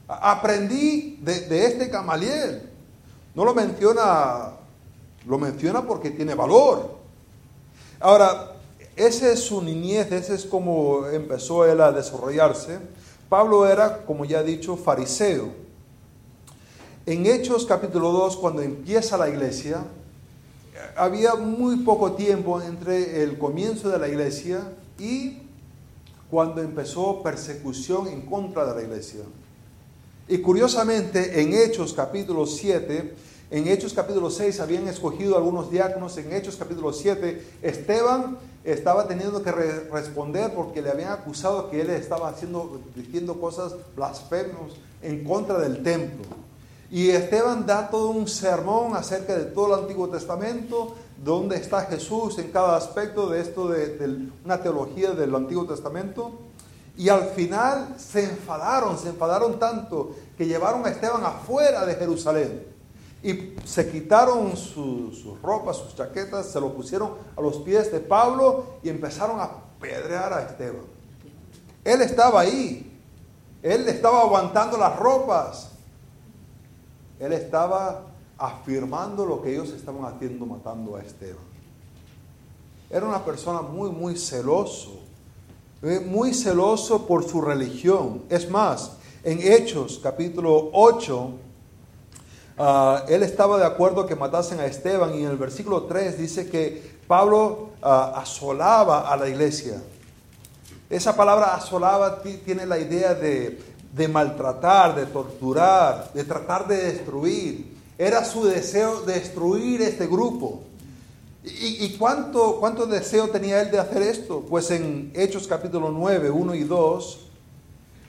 Aprendí 0.09 1.19
de, 1.23 1.67
este 1.67 1.89
Camaliel. 1.91 2.71
No 3.35 3.45
lo 3.45 3.55
menciona, 3.55 4.55
lo 5.27 5.39
menciona 5.39 5.83
porque 5.83 6.11
tiene 6.11 6.35
valor. 6.35 6.98
Ahora, 8.01 8.53
esa 8.95 9.31
es 9.33 9.41
su 9.41 9.61
niñez, 9.61 10.11
ese 10.13 10.35
es 10.35 10.45
como 10.45 11.07
empezó 11.09 11.65
él 11.65 11.81
a 11.81 11.93
desarrollarse. 11.93 12.79
Pablo 13.29 13.67
era, 13.67 14.05
como 14.05 14.25
ya 14.25 14.41
he 14.41 14.45
dicho, 14.45 14.77
fariseo. 14.77 15.53
En 17.07 17.27
Hechos 17.27 17.67
capítulo 17.67 18.13
2, 18.13 18.37
cuando 18.37 18.63
empieza 18.63 19.17
la 19.17 19.29
iglesia, 19.29 19.85
había 20.97 21.35
muy 21.35 21.79
poco 21.79 22.13
tiempo 22.13 22.61
entre 22.61 23.23
el 23.23 23.39
comienzo 23.39 23.89
de 23.89 23.99
la 23.99 24.09
iglesia 24.09 24.73
y 24.99 25.39
cuando 26.31 26.61
empezó 26.61 27.23
persecución 27.23 28.09
en 28.09 28.23
contra 28.23 28.67
de 28.67 28.75
la 28.75 28.83
iglesia. 28.83 29.23
Y 30.29 30.39
curiosamente, 30.39 31.41
en 31.41 31.55
Hechos 31.55 31.95
capítulo 31.95 32.47
7, 32.47 33.15
en 33.51 33.67
Hechos 33.67 33.95
capítulo 33.95 34.31
6 34.31 34.61
habían 34.61 34.89
escogido 34.89 35.37
algunos 35.37 35.71
diáconos, 35.71 36.17
en 36.19 36.33
Hechos 36.35 36.57
capítulo 36.57 36.93
7 36.93 37.43
Esteban 37.63 38.37
estaba 38.63 39.09
teniendo 39.09 39.43
que 39.43 39.51
responder 39.53 40.53
porque 40.55 40.83
le 40.83 40.91
habían 40.91 41.13
acusado 41.13 41.71
que 41.71 41.81
él 41.81 41.91
estaba 41.91 42.29
haciendo, 42.29 42.79
diciendo 42.95 43.41
cosas 43.41 43.75
blasfemos 43.97 44.77
en 45.01 45.25
contra 45.25 45.59
del 45.59 45.83
templo. 45.83 46.27
Y 46.91 47.11
Esteban 47.11 47.67
da 47.67 47.89
todo 47.89 48.11
un 48.11 48.29
sermón 48.29 48.95
acerca 48.97 49.37
de 49.37 49.45
todo 49.45 49.75
el 49.75 49.83
Antiguo 49.83 50.09
Testamento, 50.09 50.95
dónde 51.23 51.57
está 51.57 51.83
Jesús 51.83 52.39
en 52.39 52.51
cada 52.51 52.77
aspecto 52.77 53.29
de 53.29 53.41
esto, 53.41 53.69
de, 53.69 54.29
una 54.45 54.61
teología 54.63 55.13
del 55.13 55.35
Antiguo 55.35 55.67
Testamento. 55.67 56.33
Y 56.97 57.11
al 57.11 57.29
final 57.29 57.95
se 57.99 58.25
enfadaron, 58.25 58.99
se 58.99 59.11
enfadaron 59.11 59.59
tanto 59.59 60.15
que 60.37 60.47
llevaron 60.47 60.85
a 60.85 60.91
Esteban 60.91 61.25
afuera 61.25 61.87
de 61.87 61.95
Jerusalén. 61.95 62.68
Y 63.23 63.55
se 63.65 63.91
quitaron 63.91 64.57
sus 64.57 65.25
ropas, 65.43 65.77
sus 65.77 65.95
chaquetas, 65.97 66.47
se 66.47 66.61
lo 66.61 66.73
pusieron 66.73 67.15
a 67.37 67.41
los 67.41 67.57
pies 67.59 67.91
de 67.91 68.01
Pablo 68.01 68.65
y 68.83 68.89
empezaron 68.89 69.41
a 69.41 69.51
pedrear 69.81 70.33
a 70.33 70.43
Esteban. 70.43 70.85
Él 71.85 72.01
estaba 72.01 72.41
ahí, 72.41 73.01
él 73.63 73.89
estaba 73.89 74.21
aguantando 74.21 74.77
las 74.77 74.97
ropas, 74.97 75.71
él 77.19 77.33
estaba 77.33 78.05
afirmando 78.37 79.27
lo 79.27 79.43
que 79.43 79.53
ellos 79.53 79.71
estaban 79.71 80.05
haciendo 80.05 80.47
matando 80.47 80.95
a 80.95 81.03
Esteban. 81.03 81.49
Era 82.91 83.05
una 83.05 83.25
persona 83.25 83.63
muy, 83.63 83.91
muy 83.91 84.17
celoso, 84.17 85.01
eh, 85.83 86.01
muy 86.01 86.33
celoso 86.33 87.07
por 87.07 87.29
su 87.29 87.41
religión. 87.41 88.23
Es 88.29 88.49
más, 88.49 88.93
en 89.25 89.41
Hechos 89.41 90.01
capítulo 90.03 90.71
8, 90.73 91.33
ah, 92.59 93.05
él 93.09 93.23
estaba 93.23 93.59
de 93.59 93.65
acuerdo 93.65 94.07
que 94.07 94.17
matasen 94.17 94.61
a 94.61 94.67
Esteban 94.67 95.15
y 95.15 95.25
en 95.25 95.31
el 95.31 95.37
versículo 95.37 95.85
3 95.85 96.19
dice 96.19 96.49
que 96.49 96.99
Pablo 97.07 97.71
ah, 97.83 98.15
asolaba 98.17 99.13
a 99.13 99.17
la 99.17 99.29
iglesia. 99.29 99.83
Esa 100.91 101.15
palabra 101.17 101.55
asolaba 101.55 102.23
tiene 102.23 102.65
la 102.67 102.79
idea 102.79 103.15
de 103.15 104.09
maltratar, 104.09 104.95
de 104.95 105.07
torturar, 105.07 106.11
de 106.15 106.25
tratar 106.25 106.67
de 106.67 106.77
destruir. 106.77 107.77
Era 107.99 108.25
su 108.25 108.45
deseo 108.45 109.03
destruir 109.03 109.83
este 109.83 110.07
grupo. 110.07 110.63
¿Y, 111.45 111.97
cuánto, 111.97 112.59
cuánto 112.59 112.87
deseo 112.87 113.29
tenía 113.31 113.61
él 113.61 113.71
de 113.71 113.79
hacer 113.79 114.03
esto? 114.03 114.45
Pues 114.49 114.71
en 114.71 115.13
Hechos 115.15 115.47
capítulo 115.47 115.91
9, 115.91 116.31
1 116.31 116.55
y 116.55 116.65
2, 116.65 117.19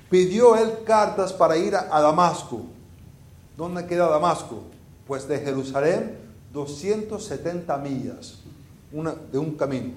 pidió 0.09 0.57
él 0.57 0.79
cartas 0.85 1.31
para 1.31 1.55
ir 1.55 1.75
a, 1.75 2.01
Damasco. 2.01 2.63
¿Dónde 3.59 3.85
queda 3.85 4.07
Damasco? 4.07 4.63
Pues 5.05 5.27
de 5.27 5.37
Jerusalén 5.39 6.17
270 6.53 7.77
millas 7.79 8.39
una, 8.93 9.13
de 9.13 9.37
un 9.37 9.57
camino. 9.57 9.95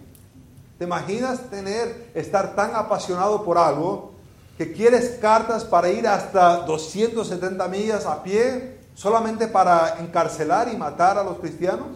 ¿Te 0.78 0.84
imaginas 0.84 1.48
tener, 1.48 2.10
estar 2.12 2.56
tan 2.56 2.74
apasionado 2.74 3.44
por 3.44 3.58
algo 3.58 4.14
que 4.58 4.72
quieres 4.72 5.16
cartas 5.20 5.62
para 5.62 5.90
ir 5.90 6.08
hasta 6.08 6.66
270 6.66 7.68
millas 7.68 8.04
a 8.04 8.24
pie 8.24 8.80
solamente 8.94 9.46
para 9.46 10.00
encarcelar 10.00 10.68
y 10.68 10.76
matar 10.76 11.16
a 11.16 11.22
los 11.22 11.38
cristianos? 11.38 11.86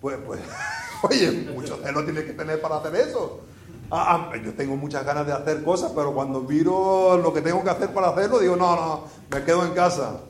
Pues, 0.00 0.16
pues, 0.26 0.40
oye, 1.02 1.50
mucho 1.54 1.76
celo 1.84 2.02
tiene 2.02 2.24
que 2.24 2.32
tener 2.32 2.62
para 2.62 2.76
hacer 2.76 2.94
eso. 2.94 3.40
Ah, 3.90 4.30
ah, 4.32 4.36
yo 4.42 4.54
tengo 4.54 4.74
muchas 4.74 5.04
ganas 5.04 5.26
de 5.26 5.34
hacer 5.34 5.62
cosas, 5.62 5.92
pero 5.94 6.14
cuando 6.14 6.40
miro 6.40 7.18
lo 7.18 7.30
que 7.30 7.42
tengo 7.42 7.62
que 7.62 7.68
hacer 7.68 7.92
para 7.92 8.08
hacerlo, 8.08 8.38
digo, 8.38 8.56
no, 8.56 8.74
no, 8.74 9.04
me 9.30 9.44
quedo 9.44 9.66
en 9.66 9.72
casa. 9.72 10.20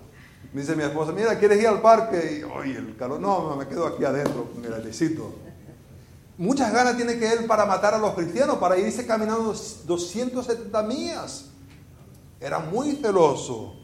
Me 0.52 0.62
dice 0.62 0.74
mi 0.74 0.82
esposa, 0.82 1.12
mira, 1.12 1.38
¿quieres 1.38 1.60
ir 1.60 1.68
al 1.68 1.80
parque? 1.80 2.40
Y, 2.40 2.42
oye, 2.42 2.76
el 2.76 2.96
calor, 2.96 3.20
no, 3.20 3.54
me 3.54 3.68
quedo 3.68 3.86
aquí 3.86 4.04
adentro, 4.04 4.48
mira, 4.60 4.78
necesito. 4.78 5.32
Muchas 6.38 6.72
ganas 6.72 6.96
tiene 6.96 7.18
que 7.18 7.32
él 7.32 7.44
para 7.44 7.66
matar 7.66 7.94
a 7.94 7.98
los 7.98 8.14
cristianos, 8.14 8.56
para 8.56 8.76
irse 8.78 9.06
caminando 9.06 9.54
270 9.84 10.82
millas. 10.82 11.46
Era 12.40 12.58
muy 12.58 12.96
celoso. 12.96 13.74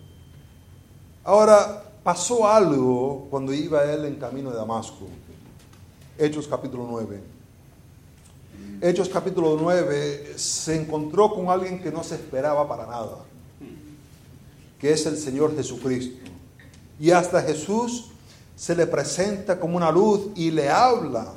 Ahora, 1.22 1.84
pasó 2.02 2.48
algo 2.48 3.28
cuando 3.30 3.52
iba 3.52 3.84
él 3.84 4.04
en 4.06 4.16
camino 4.16 4.50
de 4.50 4.56
Damasco. 4.56 5.06
Hechos 6.18 6.48
capítulo 6.48 6.86
9. 6.88 7.20
Hechos 8.80 9.08
capítulo 9.08 9.56
9 9.60 10.34
se 10.36 10.80
encontró 10.80 11.32
con 11.32 11.48
alguien 11.48 11.80
que 11.80 11.92
no 11.92 12.02
se 12.02 12.14
esperaba 12.16 12.66
para 12.66 12.86
nada, 12.86 13.18
que 14.80 14.92
es 14.92 15.06
el 15.06 15.16
Señor 15.16 15.54
Jesucristo. 15.54 16.35
Y 16.98 17.10
hasta 17.10 17.42
Jesús 17.42 18.10
se 18.54 18.74
le 18.74 18.86
presenta 18.86 19.60
como 19.60 19.76
una 19.76 19.90
luz 19.90 20.28
y 20.34 20.50
le 20.50 20.68
habla 20.70 21.34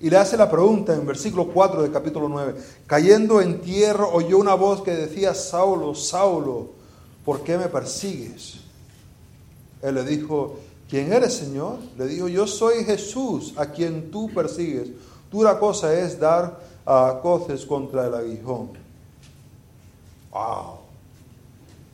y 0.00 0.08
le 0.08 0.16
hace 0.16 0.36
la 0.36 0.50
pregunta 0.50 0.94
en 0.94 1.06
versículo 1.06 1.48
4 1.48 1.82
del 1.82 1.92
capítulo 1.92 2.26
9. 2.26 2.54
Cayendo 2.86 3.42
en 3.42 3.60
tierra 3.60 4.06
oyó 4.06 4.38
una 4.38 4.54
voz 4.54 4.82
que 4.82 4.92
decía, 4.92 5.34
Saulo, 5.34 5.94
Saulo, 5.94 6.70
¿por 7.22 7.42
qué 7.42 7.58
me 7.58 7.68
persigues? 7.68 8.60
Él 9.82 9.96
le 9.96 10.04
dijo, 10.04 10.58
¿quién 10.88 11.12
eres, 11.12 11.34
Señor? 11.34 11.78
Le 11.98 12.06
dijo, 12.06 12.28
yo 12.28 12.46
soy 12.46 12.82
Jesús, 12.84 13.52
a 13.56 13.66
quien 13.66 14.10
tú 14.10 14.32
persigues. 14.32 14.88
Dura 15.30 15.58
cosa 15.58 15.92
es 15.92 16.18
dar 16.18 16.58
a 16.86 17.18
coces 17.20 17.66
contra 17.66 18.06
el 18.06 18.14
aguijón. 18.14 18.70
Wow. 20.32 20.78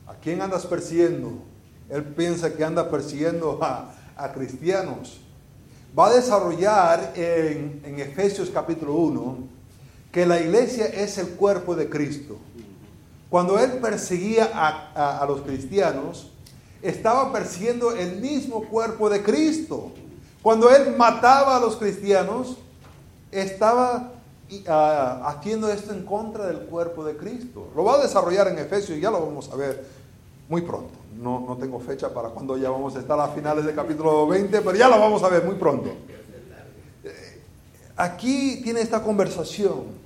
¿A 0.07 0.13
quién 0.23 0.41
andas 0.41 0.65
persiguiendo? 0.65 1.33
Él 1.89 2.03
piensa 2.03 2.53
que 2.53 2.63
anda 2.63 2.89
persiguiendo 2.89 3.59
a, 3.61 3.93
cristianos. 4.33 5.21
Va 5.97 6.07
a 6.07 6.13
desarrollar 6.13 7.13
en, 7.15 7.81
en 7.85 7.99
Efesios 7.99 8.49
capítulo 8.49 8.93
1 8.93 9.57
que 10.11 10.25
la 10.25 10.39
iglesia 10.39 10.85
es 10.85 11.17
el 11.17 11.29
cuerpo 11.29 11.75
de 11.75 11.89
Cristo. 11.89 12.37
Cuando 13.29 13.59
él 13.59 13.73
perseguía 13.73 14.49
a, 14.53 15.25
los 15.27 15.41
cristianos, 15.41 16.31
estaba 16.81 17.31
persiguiendo 17.33 17.91
el 17.91 18.21
mismo 18.21 18.63
cuerpo 18.63 19.09
de 19.09 19.21
Cristo. 19.21 19.91
Cuando 20.41 20.69
él 20.73 20.95
mataba 20.95 21.57
a 21.57 21.59
los 21.59 21.75
cristianos, 21.75 22.57
estaba 23.31 24.13
ah, 24.67 25.21
haciendo 25.25 25.69
esto 25.69 25.91
en 25.91 26.05
contra 26.05 26.47
del 26.47 26.59
cuerpo 26.61 27.03
de 27.03 27.17
Cristo. 27.17 27.67
Lo 27.75 27.83
va 27.83 27.95
a 27.95 28.03
desarrollar 28.03 28.47
en 28.47 28.59
Efesios 28.59 28.97
y 28.97 29.01
ya 29.01 29.11
lo 29.11 29.25
vamos 29.25 29.49
a 29.51 29.57
ver 29.57 29.85
muy 30.49 30.61
pronto. 30.61 30.93
No, 31.17 31.45
no 31.47 31.57
tengo 31.57 31.79
fecha 31.79 32.13
para 32.13 32.29
cuando 32.29 32.57
ya 32.57 32.69
vamos 32.69 32.95
a 32.95 32.99
estar 32.99 33.19
a 33.19 33.29
finales 33.29 33.65
del 33.65 33.75
capítulo 33.75 34.27
20, 34.27 34.61
pero 34.61 34.75
ya 34.75 34.87
lo 34.87 34.99
vamos 34.99 35.23
a 35.23 35.29
ver 35.29 35.43
muy 35.43 35.55
pronto. 35.55 35.89
Eh, 37.03 37.41
aquí 37.95 38.61
tiene 38.63 38.81
esta 38.81 39.01
conversación 39.01 39.97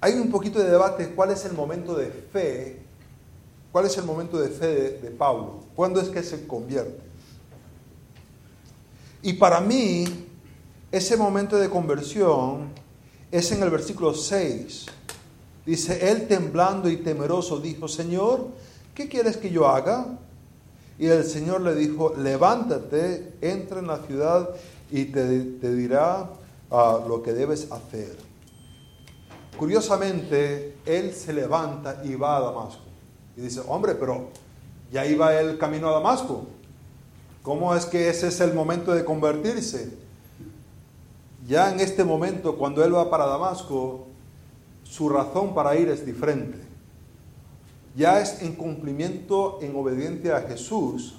hay 0.00 0.14
un 0.14 0.30
poquito 0.30 0.60
de 0.60 0.70
debate 0.70 1.10
cuál 1.10 1.30
es 1.30 1.44
el 1.44 1.52
momento 1.52 1.94
de 1.94 2.06
fe, 2.06 2.80
cuál 3.72 3.86
es 3.86 3.96
el 3.98 4.04
momento 4.04 4.38
de 4.38 4.48
fe 4.48 4.98
de, 5.02 5.10
Pablo, 5.10 5.64
cuándo 5.74 6.00
es 6.00 6.08
que 6.08 6.22
se 6.22 6.46
convierte. 6.46 7.00
Y 9.22 9.32
para 9.32 9.60
mí, 9.60 10.04
ese 10.92 11.16
momento 11.16 11.56
de 11.56 11.68
conversión 11.68 12.68
es 13.32 13.50
en 13.50 13.62
el 13.62 13.70
versículo 13.70 14.14
6. 14.14 14.86
Dice, 15.68 16.10
él 16.10 16.26
temblando 16.26 16.88
y 16.88 16.96
temeroso 16.96 17.60
dijo, 17.60 17.88
Señor, 17.88 18.46
¿qué 18.94 19.06
quieres 19.06 19.36
que 19.36 19.50
yo 19.50 19.68
haga? 19.68 20.18
Y 20.98 21.08
el 21.08 21.24
Señor 21.24 21.60
le 21.60 21.74
dijo, 21.74 22.14
levántate, 22.16 23.34
entra 23.42 23.80
en 23.80 23.86
la 23.86 23.98
ciudad 23.98 24.48
y 24.90 25.04
te, 25.04 25.74
dirá 25.74 26.30
ah, 26.70 27.00
lo 27.06 27.22
que 27.22 27.34
debes 27.34 27.70
hacer. 27.70 28.16
Curiosamente, 29.58 30.78
él 30.86 31.12
se 31.12 31.34
levanta 31.34 32.00
y 32.02 32.14
va 32.14 32.38
a 32.38 32.40
Damasco. 32.40 32.84
Y 33.36 33.42
dice, 33.42 33.60
hombre, 33.68 33.94
pero 33.94 34.30
ya 34.90 35.04
iba 35.04 35.38
el 35.38 35.58
camino 35.58 35.90
a 35.90 35.92
Damasco. 35.92 36.46
¿Cómo 37.42 37.74
es 37.74 37.84
que 37.84 38.08
ese 38.08 38.28
es 38.28 38.40
el 38.40 38.54
momento 38.54 38.94
de 38.94 39.04
convertirse? 39.04 39.92
Ya 41.46 41.70
en 41.70 41.80
este 41.80 42.04
momento, 42.04 42.56
cuando 42.56 42.82
él 42.82 42.94
va 42.94 43.10
para 43.10 43.26
Damasco, 43.26 44.07
su 44.88 45.08
razón 45.08 45.54
para 45.54 45.76
ir 45.76 45.88
es 45.88 46.04
diferente. 46.06 46.58
Ya 47.96 48.20
es 48.20 48.42
en 48.42 48.54
cumplimiento, 48.54 49.58
en 49.60 49.74
obediencia 49.76 50.36
a 50.36 50.42
Jesús. 50.42 51.16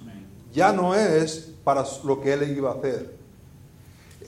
Ya 0.54 0.72
no 0.72 0.96
es 0.96 1.52
para 1.64 1.84
lo 2.04 2.22
que 2.22 2.34
él 2.34 2.58
iba 2.58 2.72
a 2.72 2.76
hacer 2.76 3.20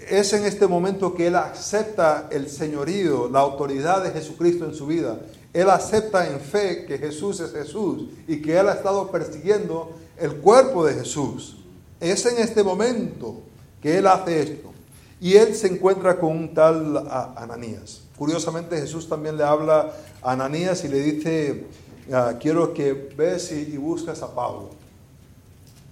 es 0.10 0.34
en 0.34 0.46
este 0.46 0.68
momento 0.68 1.14
que 1.14 1.28
él 1.28 1.36
acepta 1.36 2.28
el 2.32 2.50
señorío, 2.50 3.30
la 3.30 3.40
autoridad 3.40 4.04
de 4.04 4.12
Jesucristo 4.12 4.66
en 4.66 4.74
su 4.74 4.88
vida. 4.88 5.20
Él 5.54 5.70
acepta 5.70 6.30
en 6.30 6.40
fe 6.40 6.86
que 6.86 6.98
Jesús 6.98 7.40
es 7.40 7.52
Jesús 7.52 8.10
y 8.28 8.42
que 8.42 8.58
él 8.58 8.68
ha 8.70 8.74
estado 8.74 9.12
persiguiendo 9.12 9.92
el 10.18 10.36
cuerpo 10.38 10.86
de 10.86 10.94
Jesús. 10.96 11.58
Es 12.00 12.26
en 12.26 12.38
este 12.40 12.64
momento 12.64 13.42
que 13.82 13.98
él 13.98 14.08
hace 14.08 14.42
esto. 14.42 14.72
Y 15.20 15.36
él 15.36 15.54
se 15.56 15.68
encuentra 15.68 16.18
con 16.20 16.36
un 16.36 16.54
tal 16.54 16.98
Ananías. 17.36 18.02
Curiosamente 18.22 18.80
Jesús 18.80 19.10
también 19.10 19.36
le 19.36 19.44
habla 19.44 19.94
a 20.22 20.34
Ananías 20.34 20.84
y 20.84 20.90
le 20.90 21.00
dice, 21.00 21.66
ah, 22.14 22.34
quiero 22.40 22.72
que 22.72 22.94
ves 22.94 23.52
y, 23.52 23.76
buscas 23.78 24.22
a 24.22 24.36
Pablo. 24.36 24.70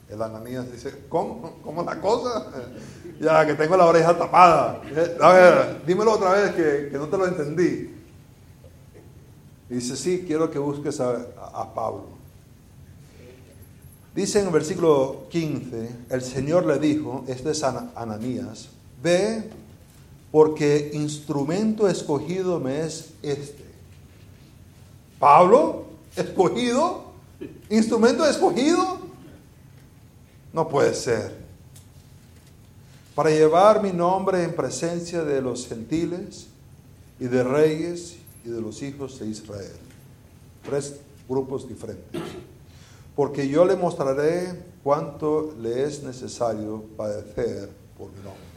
El 0.07 0.21
Ananías 0.21 0.71
dice, 0.71 0.93
¿cómo? 1.09 1.57
¿Cómo 1.63 1.81
la 1.81 1.99
cosa? 1.99 2.45
Ya, 3.19 3.47
que 3.47 3.55
tengo 3.55 3.75
la 3.75 3.87
oreja 3.87 4.15
tapada. 4.15 4.79
A 5.19 5.33
ver, 5.33 5.81
dímelo 5.87 6.13
otra 6.13 6.33
vez 6.33 6.51
que, 6.51 6.95
no 6.95 7.07
te 7.07 7.17
lo 7.17 7.25
entendí. 7.25 7.95
dice, 9.67 9.95
sí, 9.95 10.23
quiero 10.27 10.51
que 10.51 10.59
busques 10.59 10.99
a, 10.99 11.73
Pablo. 11.73 12.09
Dice 14.13 14.39
en 14.39 14.45
el 14.45 14.53
versículo 14.53 15.23
15, 15.31 15.89
el 16.11 16.21
Señor 16.21 16.67
le 16.67 16.77
dijo, 16.77 17.25
este 17.27 17.49
es 17.49 17.63
Ananías, 17.63 18.69
ve 19.01 19.49
porque 20.31 20.91
instrumento 20.93 21.87
escogido 21.87 22.59
me 22.59 22.81
es 22.85 23.11
este. 23.21 23.65
Pablo, 25.19 25.85
escogido, 26.15 27.05
instrumento 27.69 28.25
escogido, 28.25 28.99
no 30.53 30.67
puede 30.67 30.93
ser 30.93 31.49
para 33.19 33.31
llevar 33.31 33.83
mi 33.83 33.91
nombre 33.91 34.45
en 34.45 34.55
presencia 34.55 35.25
de 35.25 35.41
los 35.41 35.67
gentiles 35.67 36.47
y 37.19 37.25
de 37.25 37.43
reyes 37.43 38.15
y 38.45 38.49
de 38.49 38.61
los 38.61 38.81
hijos 38.81 39.19
de 39.19 39.27
Israel. 39.27 39.75
Tres 40.63 41.01
grupos 41.27 41.67
diferentes. 41.67 42.21
Porque 43.17 43.49
yo 43.49 43.65
le 43.65 43.75
mostraré 43.75 44.63
cuánto 44.85 45.53
le 45.59 45.83
es 45.83 46.01
necesario 46.01 46.81
padecer 46.95 47.69
por 47.97 48.07
mi 48.11 48.23
nombre. 48.23 48.48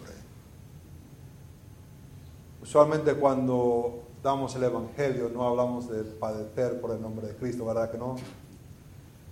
Usualmente 2.62 3.14
cuando 3.14 4.04
damos 4.22 4.54
el 4.54 4.62
Evangelio 4.62 5.28
no 5.34 5.48
hablamos 5.48 5.90
de 5.90 6.04
padecer 6.04 6.80
por 6.80 6.92
el 6.92 7.02
nombre 7.02 7.26
de 7.26 7.34
Cristo, 7.34 7.66
¿verdad 7.66 7.90
que 7.90 7.98
no? 7.98 8.14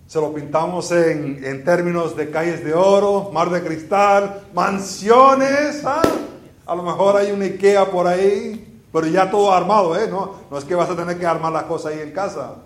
Se 0.08 0.20
lo 0.20 0.34
pintamos 0.34 0.90
en, 0.90 1.64
términos 1.64 2.16
de 2.16 2.28
calles 2.30 2.64
de 2.64 2.74
oro, 2.74 3.30
mar 3.32 3.48
de 3.50 3.62
cristal, 3.62 4.48
mansiones. 4.52 5.84
¿ah? 5.84 6.02
A 6.66 6.74
lo 6.74 6.82
mejor 6.82 7.16
hay 7.16 7.30
un 7.30 7.40
Ikea 7.40 7.88
por 7.88 8.08
ahí, 8.08 8.82
pero 8.92 9.06
ya 9.06 9.30
todo 9.30 9.52
armado, 9.52 9.96
¿eh? 9.96 10.08
No, 10.10 10.32
no 10.50 10.58
es 10.58 10.64
que 10.64 10.74
vas 10.74 10.90
a 10.90 10.96
tener 10.96 11.16
que 11.16 11.24
armar 11.24 11.52
las 11.52 11.62
cosas 11.64 11.92
ahí 11.92 12.00
en 12.00 12.10
casa. 12.10 12.56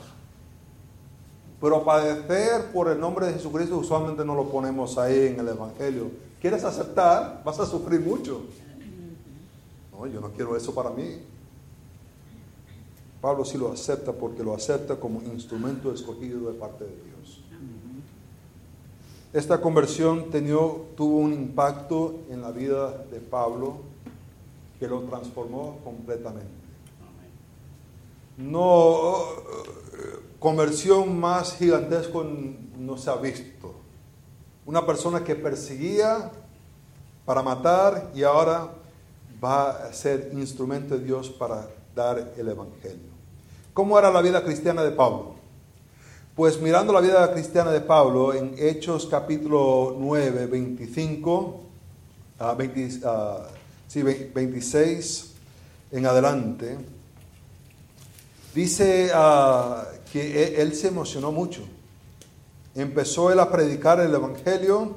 Pero 1.60 1.84
padecer 1.84 2.72
por 2.72 2.88
el 2.88 2.98
nombre 2.98 3.26
de 3.26 3.34
Jesucristo 3.34 3.76
usualmente 3.76 4.24
no 4.24 4.34
lo 4.34 4.44
ponemos 4.44 4.96
ahí 4.96 5.26
en 5.26 5.40
el 5.40 5.48
Evangelio. 5.48 6.10
¿Quieres 6.40 6.64
aceptar? 6.64 7.42
Vas 7.44 7.60
a 7.60 7.66
sufrir 7.66 8.00
mucho. 8.00 8.40
Yo 10.12 10.20
no 10.20 10.30
quiero 10.32 10.56
eso 10.56 10.74
para 10.74 10.90
mí. 10.90 11.20
Pablo 13.20 13.44
sí 13.44 13.56
lo 13.56 13.72
acepta 13.72 14.12
porque 14.12 14.42
lo 14.42 14.54
acepta 14.54 14.96
como 14.96 15.22
instrumento 15.22 15.92
escogido 15.92 16.52
de 16.52 16.58
parte 16.58 16.84
de 16.84 16.90
Dios. 16.90 17.40
Esta 19.32 19.60
conversión 19.60 20.26
tuvo 20.94 21.16
un 21.16 21.32
impacto 21.32 22.20
en 22.28 22.42
la 22.42 22.50
vida 22.50 22.90
de 23.10 23.20
Pablo 23.20 23.78
que 24.78 24.86
lo 24.86 25.00
transformó 25.02 25.78
completamente. 25.82 26.52
No, 28.36 29.14
conversión 30.38 31.18
más 31.18 31.56
gigantesca 31.56 32.18
no 32.78 32.98
se 32.98 33.10
ha 33.10 33.16
visto. 33.16 33.74
Una 34.66 34.84
persona 34.84 35.24
que 35.24 35.34
perseguía 35.34 36.30
para 37.24 37.42
matar 37.42 38.10
y 38.14 38.22
ahora 38.22 38.70
va 39.44 39.70
a 39.70 39.92
ser 39.92 40.30
instrumento 40.32 40.96
de 40.96 41.04
Dios 41.04 41.28
para 41.28 41.68
dar 41.94 42.32
el 42.36 42.48
Evangelio. 42.48 43.12
¿Cómo 43.74 43.98
era 43.98 44.10
la 44.10 44.22
vida 44.22 44.42
cristiana 44.42 44.82
de 44.82 44.92
Pablo? 44.92 45.34
Pues 46.34 46.58
mirando 46.60 46.92
la 46.92 47.00
vida 47.00 47.30
cristiana 47.32 47.70
de 47.70 47.80
Pablo 47.80 48.32
en 48.32 48.54
Hechos 48.58 49.06
capítulo 49.06 49.96
9, 49.98 50.46
25, 50.46 51.60
26 54.34 55.34
en 55.92 56.06
adelante, 56.06 56.78
dice 58.54 59.10
ah, 59.14 59.84
que 60.12 60.42
e, 60.42 60.62
él, 60.62 60.74
se 60.74 60.88
emocionó 60.88 61.30
mucho. 61.30 61.62
Empezó 62.74 63.30
él 63.30 63.38
a 63.38 63.52
predicar 63.52 64.00
el 64.00 64.12
Evangelio 64.14 64.96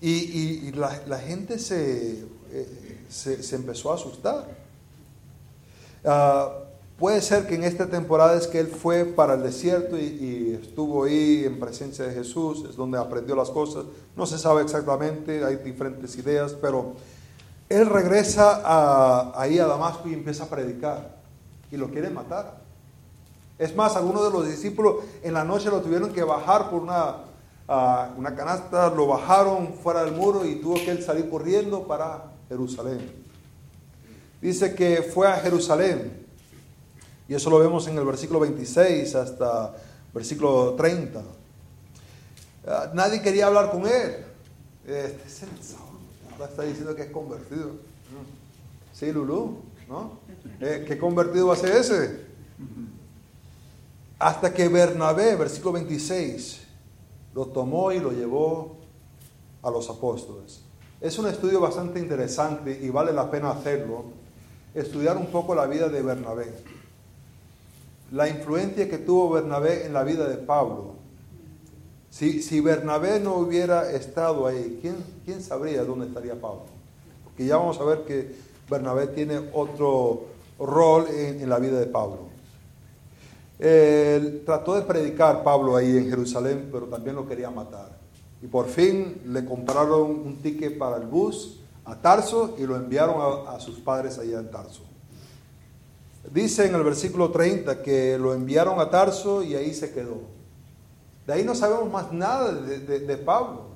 y, 0.00 0.72
la, 0.72 1.18
gente 1.18 1.56
eh, 1.70 2.24
se, 3.10 3.54
empezó 3.54 3.92
a 3.92 3.96
asustar. 3.96 4.46
Uh, 6.04 6.70
Puede 7.00 7.22
ser 7.22 7.46
que 7.46 7.54
en 7.54 7.64
esta 7.64 7.86
temporada 7.86 8.36
es 8.36 8.46
que 8.46 8.60
él 8.60 8.66
fue 8.66 9.06
para 9.06 9.32
el 9.32 9.42
desierto 9.42 9.96
y, 9.96 10.60
estuvo 10.62 11.04
ahí 11.04 11.44
en 11.46 11.58
presencia 11.58 12.04
de 12.04 12.12
Jesús, 12.12 12.66
es 12.68 12.76
donde 12.76 12.98
aprendió 12.98 13.34
las 13.34 13.48
cosas. 13.48 13.86
No 14.14 14.26
se 14.26 14.36
sabe 14.36 14.60
exactamente, 14.60 15.42
hay 15.42 15.56
diferentes 15.56 16.14
ideas, 16.16 16.52
pero 16.52 16.92
él 17.70 17.86
regresa 17.86 19.32
ahí 19.34 19.58
a 19.58 19.66
Damasco 19.66 20.10
y 20.10 20.12
empieza 20.12 20.44
a 20.44 20.48
predicar 20.48 21.16
y 21.72 21.78
lo 21.78 21.88
quieren 21.88 22.12
matar. 22.12 22.60
Es 23.58 23.74
más, 23.74 23.96
algunos 23.96 24.22
de 24.24 24.38
los 24.38 24.46
discípulos 24.46 24.96
en 25.22 25.32
la 25.32 25.42
noche 25.42 25.70
lo 25.70 25.80
tuvieron 25.80 26.12
que 26.12 26.22
bajar 26.22 26.68
por 26.68 26.82
una, 26.82 27.14
ah, 27.66 28.10
una 28.18 28.34
canasta, 28.34 28.90
lo 28.90 29.06
bajaron 29.06 29.72
fuera 29.72 30.04
del 30.04 30.12
muro 30.12 30.44
y 30.44 30.56
tuvo 30.56 30.74
que 30.74 30.90
él 30.90 31.02
salir 31.02 31.30
corriendo 31.30 31.84
para 31.84 32.29
Jerusalén. 32.50 32.98
Dice 34.42 34.74
que 34.74 35.02
fue 35.02 35.28
a 35.28 35.36
Jerusalén. 35.36 36.26
Y 37.28 37.34
eso 37.34 37.48
lo 37.48 37.60
vemos 37.60 37.86
en 37.86 37.96
el 37.96 38.04
versículo 38.04 38.40
26 38.40 39.14
hasta 39.14 39.72
versículo 40.12 40.74
30. 40.74 41.22
Ah, 42.66 42.90
nadie 42.92 43.22
quería 43.22 43.46
hablar 43.46 43.70
con 43.70 43.86
él. 43.86 44.24
Este 44.84 45.22
es 45.26 45.42
el 45.44 45.48
Ahora 46.32 46.46
está 46.46 46.62
diciendo 46.64 46.96
que 46.96 47.02
es 47.02 47.10
convertido. 47.10 47.70
Sí, 48.92 49.12
Lulú, 49.12 49.58
¿no? 49.88 50.18
Eh, 50.60 50.84
¿Qué 50.88 50.98
convertido 50.98 51.46
va 51.46 51.54
a 51.54 51.56
ser 51.56 51.76
ese? 51.76 52.26
Hasta 54.18 54.52
que 54.52 54.66
Bernabé, 54.66 55.36
versículo 55.36 55.74
26, 55.74 56.62
lo 57.32 57.46
tomó 57.46 57.92
y 57.92 58.00
lo 58.00 58.10
llevó 58.10 58.76
a 59.62 59.70
los 59.70 59.88
apóstoles. 59.88 60.62
Es 61.00 61.18
un 61.18 61.26
estudio 61.26 61.60
bastante 61.60 61.98
interesante 61.98 62.78
y 62.82 62.90
vale 62.90 63.12
la 63.12 63.30
pena 63.30 63.50
hacerlo. 63.50 64.04
Estudiar 64.74 65.16
un 65.16 65.26
poco 65.26 65.54
la 65.54 65.66
vida 65.66 65.88
de 65.88 66.02
Bernabé. 66.02 66.52
La 68.12 68.28
influencia 68.28 68.88
que 68.88 68.98
tuvo 68.98 69.30
Bernabé 69.30 69.86
en 69.86 69.94
la 69.94 70.02
vida 70.02 70.28
de 70.28 70.36
Pablo. 70.36 70.94
Si, 72.10 72.42
si 72.42 72.60
Bernabé 72.60 73.18
no 73.18 73.36
hubiera 73.36 73.90
estado 73.92 74.46
ahí, 74.46 74.78
¿quién, 74.82 74.96
¿quién 75.24 75.42
sabría 75.42 75.84
dónde 75.84 76.06
estaría 76.06 76.34
Pablo? 76.34 76.64
Porque 77.24 77.46
ya 77.46 77.56
vamos 77.56 77.80
a 77.80 77.84
ver 77.84 78.04
que 78.04 78.34
Bernabé 78.68 79.06
tiene 79.06 79.40
otro 79.54 80.26
rol 80.58 81.06
en, 81.08 81.48
la 81.48 81.58
vida 81.58 81.80
de 81.80 81.86
Pablo. 81.86 82.28
trató 84.44 84.74
de 84.74 84.82
predicar 84.82 85.42
Pablo 85.42 85.76
ahí 85.76 85.96
en 85.96 86.10
Jerusalén, 86.10 86.68
pero 86.70 86.86
también 86.86 87.16
lo 87.16 87.26
quería 87.26 87.50
matar. 87.50 87.99
Y 88.42 88.46
por 88.46 88.68
fin 88.68 89.20
le 89.26 89.44
compraron 89.44 90.10
un 90.10 90.36
ticket 90.42 90.78
para 90.78 90.96
el 90.96 91.06
bus 91.06 91.60
a 91.84 91.96
Tarso 91.96 92.54
y 92.58 92.62
lo 92.66 92.76
enviaron 92.76 93.46
a, 93.48 93.58
sus 93.60 93.80
padres 93.80 94.18
allá 94.18 94.38
en 94.38 94.50
Tarso. 94.50 94.82
Dice 96.32 96.66
en 96.66 96.74
el 96.74 96.82
versículo 96.82 97.30
30 97.30 97.82
que 97.82 98.16
lo 98.18 98.34
enviaron 98.34 98.78
a 98.80 98.90
Tarso 98.90 99.42
y 99.42 99.54
ahí 99.54 99.74
se 99.74 99.92
quedó. 99.92 100.22
De 101.26 101.32
ahí 101.34 101.44
no 101.44 101.54
sabemos 101.54 101.90
más 101.90 102.12
nada 102.12 102.52
de, 102.52 103.16
Pablo. 103.18 103.70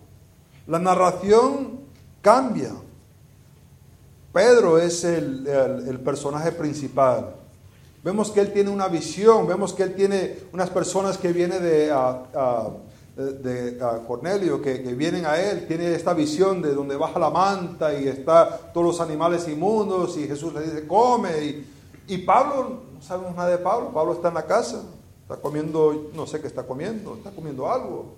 La 0.67 0.79
narración 0.79 1.81
cambia. 2.23 2.73
Pedro 4.33 4.79
es 4.79 5.05
el, 5.05 6.01
personaje 6.05 6.53
principal. 6.53 7.35
Vemos 8.03 8.31
que 8.31 8.41
él 8.41 8.53
tiene 8.53 8.71
una 8.71 8.89
visión, 8.89 9.47
vemos 9.47 9.73
que 9.73 9.83
él 9.83 9.95
tiene 9.95 10.39
unas 10.53 10.69
personas 10.71 11.17
que 11.17 11.33
vienen 11.33 11.63
de, 11.63 11.91
de, 13.17 13.79
Cornelio, 14.07 14.61
que, 14.61 14.79
vienen 14.95 15.27
a 15.27 15.41
él, 15.41 15.67
tiene 15.67 15.95
esta 15.95 16.15
visión 16.15 16.61
de 16.61 16.75
donde 16.75 16.97
baja 16.97 17.19
la 17.19 17.31
manta 17.31 17.99
y 17.99 18.09
está 18.09 18.73
todos 18.73 18.87
los 18.87 19.01
animales 19.01 19.47
inmundos 19.49 20.17
y 20.17 20.27
Jesús 20.27 20.53
le 20.53 20.63
dice, 20.63 20.87
come. 20.87 21.31
Y, 21.45 21.69
y 22.09 22.19
Pablo, 22.19 22.83
no 22.93 23.03
sabemos 23.03 23.35
nada 23.37 23.51
de 23.51 23.59
Pablo, 23.59 23.93
Pablo 23.93 24.15
está 24.15 24.29
en 24.29 24.35
la 24.35 24.47
casa, 24.47 24.83
Está 25.23 25.37
comiendo, 25.37 26.11
no 26.13 26.27
sé 26.27 26.39
qué 26.39 26.47
está 26.47 26.65
comiendo, 26.65 27.15
está 27.15 27.31
comiendo 27.31 27.71
algo. 27.71 28.13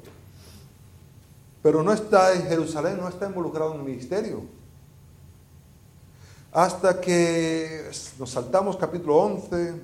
Pero 1.62 1.80
no 1.85 1.92
está 1.92 2.35
en 2.35 2.48
Jerusalén, 2.48 2.98
no 2.98 3.09
está 3.09 3.26
involucrado 3.26 3.74
en 3.74 3.78
el 3.78 3.87
ministerio. 3.87 4.42
Hasta 6.50 7.00
que 7.00 7.88
nos 8.18 8.30
saltamos 8.30 8.76
capítulo 8.76 9.18
11, 9.18 9.74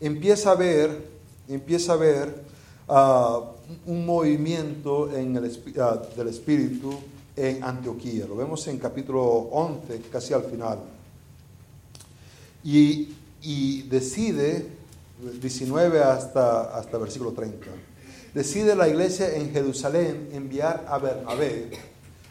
empieza 0.00 0.52
a 0.52 0.54
ver, 0.54 1.06
empieza 1.46 1.92
a 1.92 1.96
ver 1.96 2.49
ah, 2.90 3.40
un 3.86 4.04
movimiento 4.04 5.10
en 5.16 5.36
el, 5.36 5.62
ah, 5.80 6.02
del 6.16 6.28
Espíritu 6.28 6.92
en 7.36 7.62
Antioquía. 7.62 8.26
Lo 8.26 8.36
vemos 8.36 8.66
en 8.66 8.78
capítulo 8.78 9.22
11, 9.22 10.02
casi 10.12 10.34
al 10.34 10.44
final. 10.44 10.78
Y, 12.62 13.08
decide 13.88 14.66
19 15.40 16.02
hasta, 16.02 16.76
hasta 16.76 16.98
versículo 16.98 17.32
30. 17.32 17.66
Decide 18.34 18.76
la 18.76 18.88
iglesia 18.88 19.34
en 19.34 19.50
Jerusalén 19.50 20.28
enviar 20.32 20.84
a 20.88 20.98
Bernabé 20.98 21.70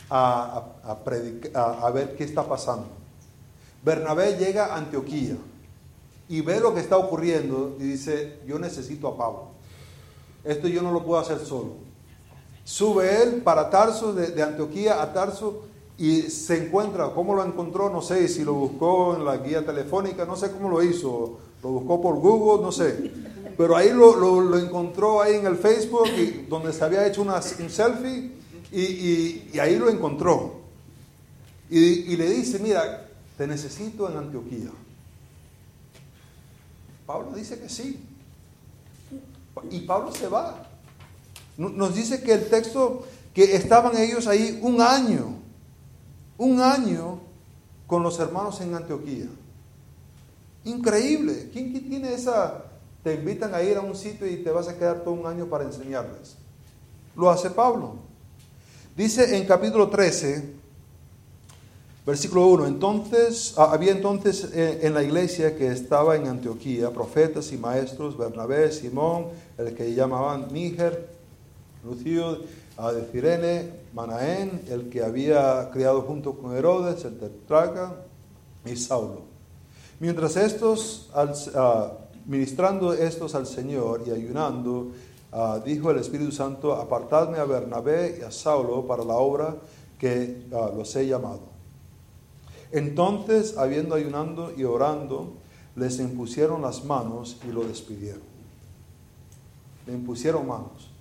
a, 0.09 0.63
a, 0.83 0.91
a, 0.91 1.91
ver 1.91 2.15
qué 2.15 2.23
está 2.23 2.47
pasando. 2.47 2.87
Bernabé 3.83 4.37
llega 4.37 4.67
a 4.67 4.77
Antioquía 4.77 5.35
y 6.27 6.41
ve 6.41 6.59
lo 6.59 6.73
que 6.73 6.81
está 6.81 6.97
ocurriendo 6.97 7.75
y 7.79 7.83
dice, 7.83 8.39
yo 8.47 8.59
necesito 8.59 9.07
a 9.07 9.17
Pablo. 9.17 9.58
Esto 10.43 10.67
yo 10.67 10.81
no 10.81 10.91
lo 10.91 11.03
puedo 11.03 11.19
hacer 11.19 11.39
solo. 11.39 11.89
Sube 12.63 13.23
él 13.23 13.41
para 13.41 13.69
Tarso, 13.69 14.13
de, 14.13 14.41
Antioquía 14.41 15.01
a 15.01 15.11
Tarso, 15.11 15.63
y 15.97 16.21
se 16.23 16.65
encuentra, 16.65 17.09
¿cómo 17.13 17.35
lo 17.35 17.43
encontró? 17.43 17.89
No 17.89 18.01
sé, 18.01 18.27
si 18.27 18.43
lo 18.43 18.53
buscó 18.53 19.15
en 19.15 19.25
la 19.25 19.37
guía 19.37 19.65
telefónica, 19.65 20.23
no 20.23 20.35
sé 20.35 20.51
cómo 20.51 20.69
lo 20.69 20.81
hizo, 20.83 21.39
lo 21.61 21.69
buscó 21.69 22.01
por 22.01 22.15
Google, 22.15 22.63
no 22.63 22.71
sé. 22.71 23.11
Pero 23.57 23.75
ahí 23.75 23.89
lo, 23.91 24.15
lo, 24.15 24.57
encontró 24.57 25.21
ahí 25.21 25.35
en 25.35 25.47
el 25.47 25.57
Facebook, 25.57 26.07
y, 26.15 26.45
donde 26.47 26.71
se 26.71 26.83
había 26.83 27.05
hecho 27.05 27.21
una, 27.21 27.41
un 27.59 27.69
selfie, 27.69 28.31
y, 28.71 28.81
y, 29.51 29.59
ahí 29.59 29.75
lo 29.77 29.89
encontró. 29.89 30.59
Y, 31.69 31.79
y 31.79 32.17
le 32.17 32.29
dice, 32.29 32.59
mira, 32.59 33.09
te 33.37 33.47
necesito 33.47 34.09
en 34.09 34.17
Antioquía. 34.17 34.69
Pablo 37.05 37.31
dice 37.35 37.59
que 37.59 37.67
sí. 37.67 38.08
Y 39.69 39.81
Pablo 39.81 40.11
se 40.11 40.27
va. 40.27 40.63
Nos 41.57 41.95
dice 41.95 42.21
que 42.21 42.33
el 42.33 42.49
texto, 42.49 43.05
que 43.33 43.55
estaban 43.55 43.97
ellos 43.97 44.27
ahí 44.27 44.59
un 44.61 44.81
año, 44.81 45.35
un 46.37 46.61
año 46.61 47.19
con 47.85 48.03
los 48.03 48.19
hermanos 48.19 48.61
en 48.61 48.75
Antioquía. 48.75 49.25
Increíble. 50.63 51.49
¿Quién, 51.51 51.73
tiene 51.89 52.13
esa? 52.13 52.65
Te 53.03 53.15
invitan 53.15 53.53
a 53.55 53.61
ir 53.61 53.77
a 53.77 53.81
un 53.81 53.95
sitio 53.95 54.27
y 54.27 54.37
te 54.37 54.51
vas 54.51 54.67
a 54.67 54.77
quedar 54.77 55.03
todo 55.03 55.13
un 55.13 55.25
año 55.25 55.47
para 55.47 55.63
enseñarles. 55.63 56.35
Lo 57.15 57.29
hace 57.29 57.49
Pablo. 57.49 57.95
Dice 58.95 59.37
en 59.37 59.45
capítulo 59.45 59.89
13, 59.89 60.58
versículo 62.09 62.47
1, 62.47 62.67
entonces, 62.67 63.53
ah, 63.57 63.69
había 63.71 63.91
entonces 63.91 64.49
eh, 64.53 64.79
en 64.83 64.93
la 64.93 65.03
iglesia 65.03 65.55
que 65.55 65.67
estaba 65.67 66.15
en 66.15 66.27
Antioquía 66.27 66.91
profetas 66.91 67.51
y 67.51 67.57
maestros, 67.57 68.17
Bernabé, 68.17 68.71
Simón, 68.71 69.27
el 69.57 69.73
que 69.75 69.93
llamaban 69.93 70.47
Níger, 70.51 71.07
Lucio 71.83 72.39
de 72.77 73.05
Cirene, 73.11 73.73
Manaén, 73.93 74.61
el 74.69 74.89
que 74.89 75.03
había 75.03 75.69
criado 75.71 76.01
junto 76.01 76.33
con 76.33 76.55
Herodes, 76.55 77.05
el 77.05 77.17
tetraca, 77.17 77.93
y 78.65 78.75
Saulo. 78.75 79.21
Mientras 79.99 80.35
estos, 80.37 81.09
ah, 81.13 81.91
ministrando 82.25 82.93
estos 82.93 83.35
al 83.35 83.47
Señor 83.47 84.03
y 84.07 84.11
ayunando, 84.11 84.91
ah, 85.31 85.59
dijo 85.63 85.91
el 85.91 85.99
Espíritu 85.99 86.31
Santo, 86.31 86.73
apartadme 86.73 87.37
a 87.37 87.45
Bernabé 87.45 88.17
y 88.19 88.23
a 88.23 88.31
Saulo 88.31 88.85
para 88.85 89.03
la 89.03 89.15
obra 89.15 89.55
que 89.97 90.45
ah, 90.53 90.71
los 90.75 90.95
he 90.95 91.07
llamado. 91.07 91.58
Entonces, 92.71 93.57
habiendo 93.57 93.95
ayunando 93.95 94.53
y 94.55 94.63
orando, 94.63 95.33
les 95.75 95.99
impusieron 95.99 96.61
las 96.61 96.85
manos 96.85 97.37
y 97.47 97.51
lo 97.51 97.63
despidieron. 97.63 98.21
Le 99.87 99.93
impusieron 99.93 100.47
manos. 100.47 100.91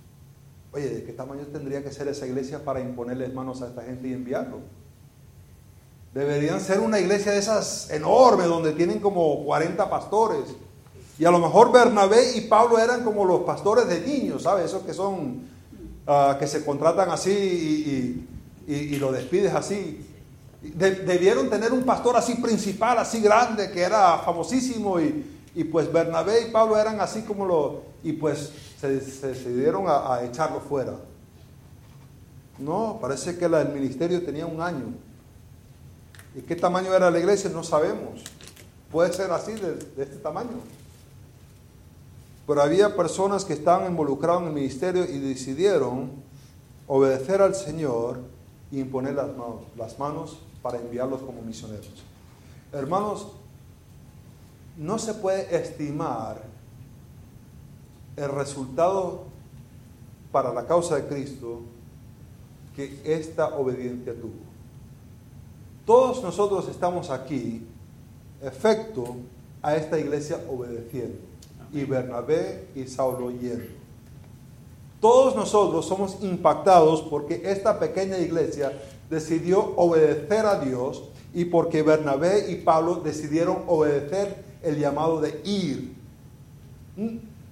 Oye, 0.71 0.89
¿de 0.89 1.03
qué 1.03 1.13
tamaño 1.13 1.43
tendría 1.51 1.83
que 1.83 1.91
ser 1.91 2.07
esa 2.07 2.27
iglesia 2.27 2.63
para 2.63 2.79
imponerles 2.79 3.33
manos 3.33 3.61
a 3.61 3.67
esta 3.67 3.83
gente 3.83 4.07
y 4.07 4.13
enviarlo? 4.13 4.59
Deberían 6.13 6.59
ser 6.59 6.79
una 6.79 6.99
iglesia 6.99 7.33
de 7.33 7.39
esas 7.39 7.89
enormes, 7.91 8.47
donde 8.47 8.73
tienen 8.73 8.99
como 8.99 9.43
40 9.45 9.89
pastores. 9.89 10.43
Y 11.19 11.25
a 11.25 11.31
lo 11.31 11.39
mejor 11.39 11.71
Bernabé 11.71 12.37
y 12.37 12.41
Pablo 12.41 12.79
eran 12.79 13.03
como 13.03 13.25
los 13.25 13.41
pastores 13.41 13.87
de 13.87 13.99
niños, 14.01 14.43
¿sabes? 14.43 14.65
Esos 14.65 14.83
que 14.83 14.93
son, 14.93 15.41
ah, 16.07 16.37
que 16.39 16.47
se 16.47 16.63
contratan 16.63 17.09
así 17.11 18.25
y, 18.67 18.95
lo 18.97 19.11
despides 19.11 19.53
así. 19.53 20.05
Debieron 20.61 21.49
tener 21.49 21.71
un 21.71 21.83
pastor 21.83 22.17
así 22.17 22.35
principal, 22.35 22.97
así 22.97 23.21
grande, 23.21 23.71
que 23.71 23.81
era 23.81 24.17
famosísimo. 24.19 24.99
Y, 24.99 25.63
pues 25.71 25.91
Bernabé 25.91 26.47
y 26.47 26.51
Pablo 26.51 26.77
eran 26.77 26.99
así 27.01 27.21
como 27.21 27.45
los... 27.45 27.73
Y 28.03 28.13
pues 28.13 28.51
se, 28.79 28.87
decidieron 28.89 29.85
a, 29.87 30.21
echarlo 30.23 30.59
fuera. 30.61 30.93
No, 32.57 32.97
parece 33.01 33.37
que 33.37 33.45
el 33.45 33.69
ministerio 33.69 34.23
tenía 34.23 34.45
un 34.45 34.61
año. 34.61 34.93
¿Y 36.35 36.41
qué 36.41 36.55
tamaño 36.55 36.93
era 36.93 37.09
la 37.09 37.19
iglesia? 37.19 37.49
No 37.49 37.63
sabemos. 37.63 38.21
Puede 38.91 39.13
ser 39.13 39.31
así, 39.31 39.53
de, 39.53 39.79
este 40.01 40.17
tamaño. 40.17 40.59
Pero 42.47 42.61
había 42.61 42.95
personas 42.95 43.45
que 43.45 43.53
estaban 43.53 43.89
involucradas 43.89 44.41
en 44.41 44.47
el 44.47 44.53
ministerio 44.53 45.05
y 45.05 45.19
decidieron 45.19 46.11
obedecer 46.87 47.41
al 47.41 47.55
Señor 47.55 48.21
y 48.71 48.79
imponer 48.79 49.15
las 49.15 49.27
manos, 49.29 49.61
las 49.77 49.99
manos 49.99 50.39
para 50.61 50.77
enviarlos 50.77 51.21
como 51.21 51.41
misioneros. 51.41 51.89
Hermanos, 52.71 53.27
no 54.77 54.97
se 54.97 55.13
puede 55.13 55.55
estimar 55.55 56.41
el 58.15 58.29
resultado 58.29 59.23
para 60.31 60.53
la 60.53 60.65
causa 60.65 60.95
de 60.95 61.07
Cristo 61.07 61.61
que 62.75 63.01
esta 63.03 63.57
obediencia 63.57 64.13
tuvo. 64.13 64.49
Todos 65.85 66.21
nosotros 66.21 66.67
estamos 66.69 67.09
aquí, 67.09 67.65
efecto 68.41 69.15
a 69.61 69.75
esta 69.75 69.99
iglesia 69.99 70.39
obedeciendo, 70.49 71.17
y 71.73 71.83
Bernabé 71.83 72.67
y 72.75 72.85
Saulo 72.87 73.31
yendo. 73.31 73.79
Todos 75.01 75.35
nosotros 75.35 75.85
somos 75.85 76.17
impactados 76.21 77.01
porque 77.01 77.41
esta 77.45 77.79
pequeña 77.79 78.17
iglesia 78.17 78.71
decidió 79.09 79.73
obedecer 79.75 80.45
a 80.45 80.59
Dios 80.59 81.03
y 81.33 81.45
porque 81.45 81.83
Bernabé 81.83 82.51
y 82.51 82.55
Pablo 82.55 82.95
decidieron 82.95 83.63
obedecer 83.67 84.43
el 84.63 84.77
llamado 84.77 85.21
de 85.21 85.39
ir. 85.43 85.93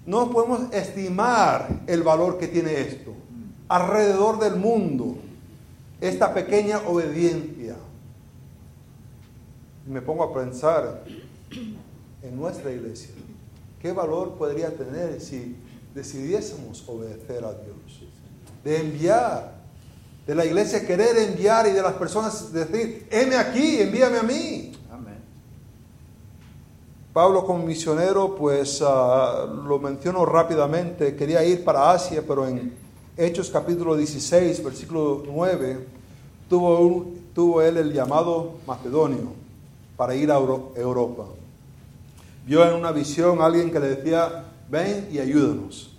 No 0.05 0.31
podemos 0.31 0.73
estimar 0.73 1.81
el 1.87 2.03
valor 2.03 2.37
que 2.37 2.47
tiene 2.47 2.79
esto. 2.79 3.13
Alrededor 3.67 4.39
del 4.39 4.55
mundo, 4.55 5.17
esta 5.99 6.33
pequeña 6.33 6.79
obediencia. 6.87 7.75
Me 9.85 10.01
pongo 10.01 10.23
a 10.23 10.33
pensar 10.33 11.03
en 12.21 12.37
nuestra 12.37 12.71
iglesia. 12.71 13.11
¿Qué 13.81 13.91
valor 13.91 14.33
podría 14.33 14.75
tener 14.75 15.21
si 15.21 15.55
decidiésemos 15.93 16.87
obedecer 16.87 17.43
a 17.45 17.53
Dios? 17.53 18.03
De 18.63 18.81
enviar, 18.81 19.56
de 20.27 20.35
la 20.35 20.45
iglesia 20.45 20.85
querer 20.85 21.17
enviar 21.17 21.67
y 21.67 21.71
de 21.71 21.81
las 21.81 21.93
personas 21.93 22.51
decir, 22.51 23.07
heme 23.09 23.37
aquí, 23.37 23.79
envíame 23.79 24.17
a 24.17 24.23
mí. 24.23 24.73
Pablo 27.13 27.45
como 27.45 27.65
misionero, 27.65 28.35
pues 28.35 28.83
ah, 28.85 29.47
lo 29.65 29.79
menciono 29.79 30.23
rápidamente, 30.25 31.15
quería 31.15 31.43
ir 31.43 31.63
para 31.63 31.91
Asia, 31.91 32.21
pero 32.27 32.45
en 32.45 32.75
Hechos 33.15 33.49
capítulo 33.49 33.95
16, 33.95 34.63
versículo 34.63 35.23
9, 35.25 35.87
tuvo, 36.47 37.07
tuvo 37.33 37.61
él 37.61 37.77
el 37.77 37.93
llamado 37.93 38.55
macedonio 38.67 39.31
para 39.95 40.13
ir 40.13 40.29
a 40.29 40.35
Europa. 40.35 41.23
Vio 42.45 42.67
en 42.67 42.75
una 42.75 42.91
visión 42.91 43.41
a 43.41 43.45
alguien 43.45 43.71
que 43.71 43.79
le 43.79 43.95
decía, 43.95 44.43
ven 44.69 45.07
y 45.09 45.17
ayúdanos. 45.17 45.95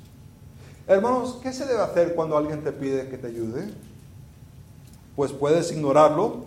Hermanos, 0.87 1.39
¿qué 1.43 1.53
se 1.53 1.67
debe 1.67 1.81
hacer 1.81 2.15
cuando 2.15 2.37
alguien 2.37 2.63
te 2.63 2.71
pide 2.71 3.09
que 3.09 3.19
te 3.19 3.27
ayude? 3.27 3.88
Pues 5.19 5.33
puedes 5.33 5.73
ignorarlo, 5.73 6.45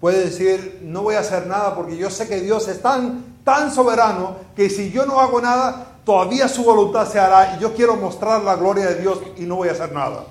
Puede 0.00 0.24
decir, 0.24 0.80
no 0.82 1.02
voy 1.02 1.14
a 1.14 1.20
hacer 1.20 1.46
nada 1.46 1.76
porque 1.76 1.96
yo 1.96 2.10
sé 2.10 2.28
que 2.28 2.40
Dios 2.40 2.66
es 2.66 2.82
tan, 2.82 3.36
tan 3.44 3.72
soberano 3.72 4.36
que 4.56 4.68
si 4.68 4.90
yo 4.90 5.06
no 5.06 5.20
hago 5.20 5.40
nada, 5.40 6.00
todavía 6.04 6.48
su 6.48 6.64
voluntad 6.64 7.08
se 7.08 7.20
hará 7.20 7.56
y 7.56 7.60
yo 7.60 7.72
quiero 7.72 7.94
mostrar 7.96 8.42
la 8.42 8.56
gloria 8.56 8.86
de 8.86 9.00
Dios 9.00 9.20
y 9.36 9.42
no 9.42 9.56
voy 9.56 9.68
a 9.68 9.72
hacer 9.72 9.92
nada. 9.92 10.24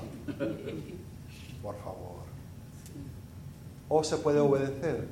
Por 1.62 1.76
favor. 1.78 2.24
O 3.88 4.04
se 4.04 4.18
puede 4.18 4.40
obedecer. 4.40 5.08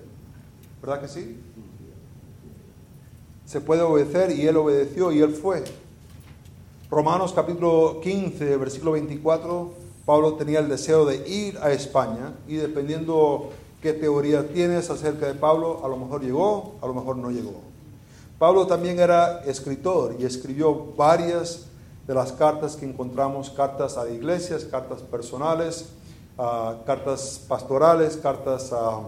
¿Verdad 0.81 1.01
que 1.01 1.07
sí? 1.07 1.41
Se 3.45 3.61
puede 3.61 3.81
obedecer 3.81 4.31
y 4.31 4.45
él 4.45 4.57
obedeció 4.57 5.13
y 5.13 5.21
él 5.21 5.33
fue. 5.33 5.63
Romanos 6.89 7.31
capítulo 7.33 8.01
15, 8.01 8.57
versículo 8.57 8.91
24, 8.91 9.84
Pablo 10.05 10.35
tenía 10.35 10.59
el 10.59 10.69
deseo 10.69 11.05
de 11.05 11.27
ir 11.27 11.57
a 11.59 11.71
España 11.71 12.33
y 12.47 12.55
dependiendo 12.55 13.49
qué 13.81 13.93
teoría 13.93 14.47
tienes 14.47 14.89
acerca 14.89 15.25
de 15.25 15.33
Pablo, 15.33 15.81
a 15.83 15.87
lo 15.87 15.97
mejor 15.97 16.21
llegó, 16.21 16.75
a 16.81 16.87
lo 16.87 16.93
mejor 16.93 17.17
no 17.17 17.31
llegó. 17.31 17.61
Pablo 18.37 18.67
también 18.67 18.99
era 18.99 19.43
escritor 19.45 20.15
y 20.19 20.25
escribió 20.25 20.93
varias 20.95 21.67
de 22.05 22.13
las 22.13 22.31
cartas 22.31 22.75
que 22.75 22.85
encontramos, 22.85 23.49
cartas 23.49 23.97
a 23.97 24.09
iglesias, 24.09 24.65
cartas 24.65 25.01
personales, 25.01 25.89
ah, 26.37 26.75
cartas 26.85 27.41
pastorales, 27.47 28.17
cartas 28.17 28.71
a 28.73 29.01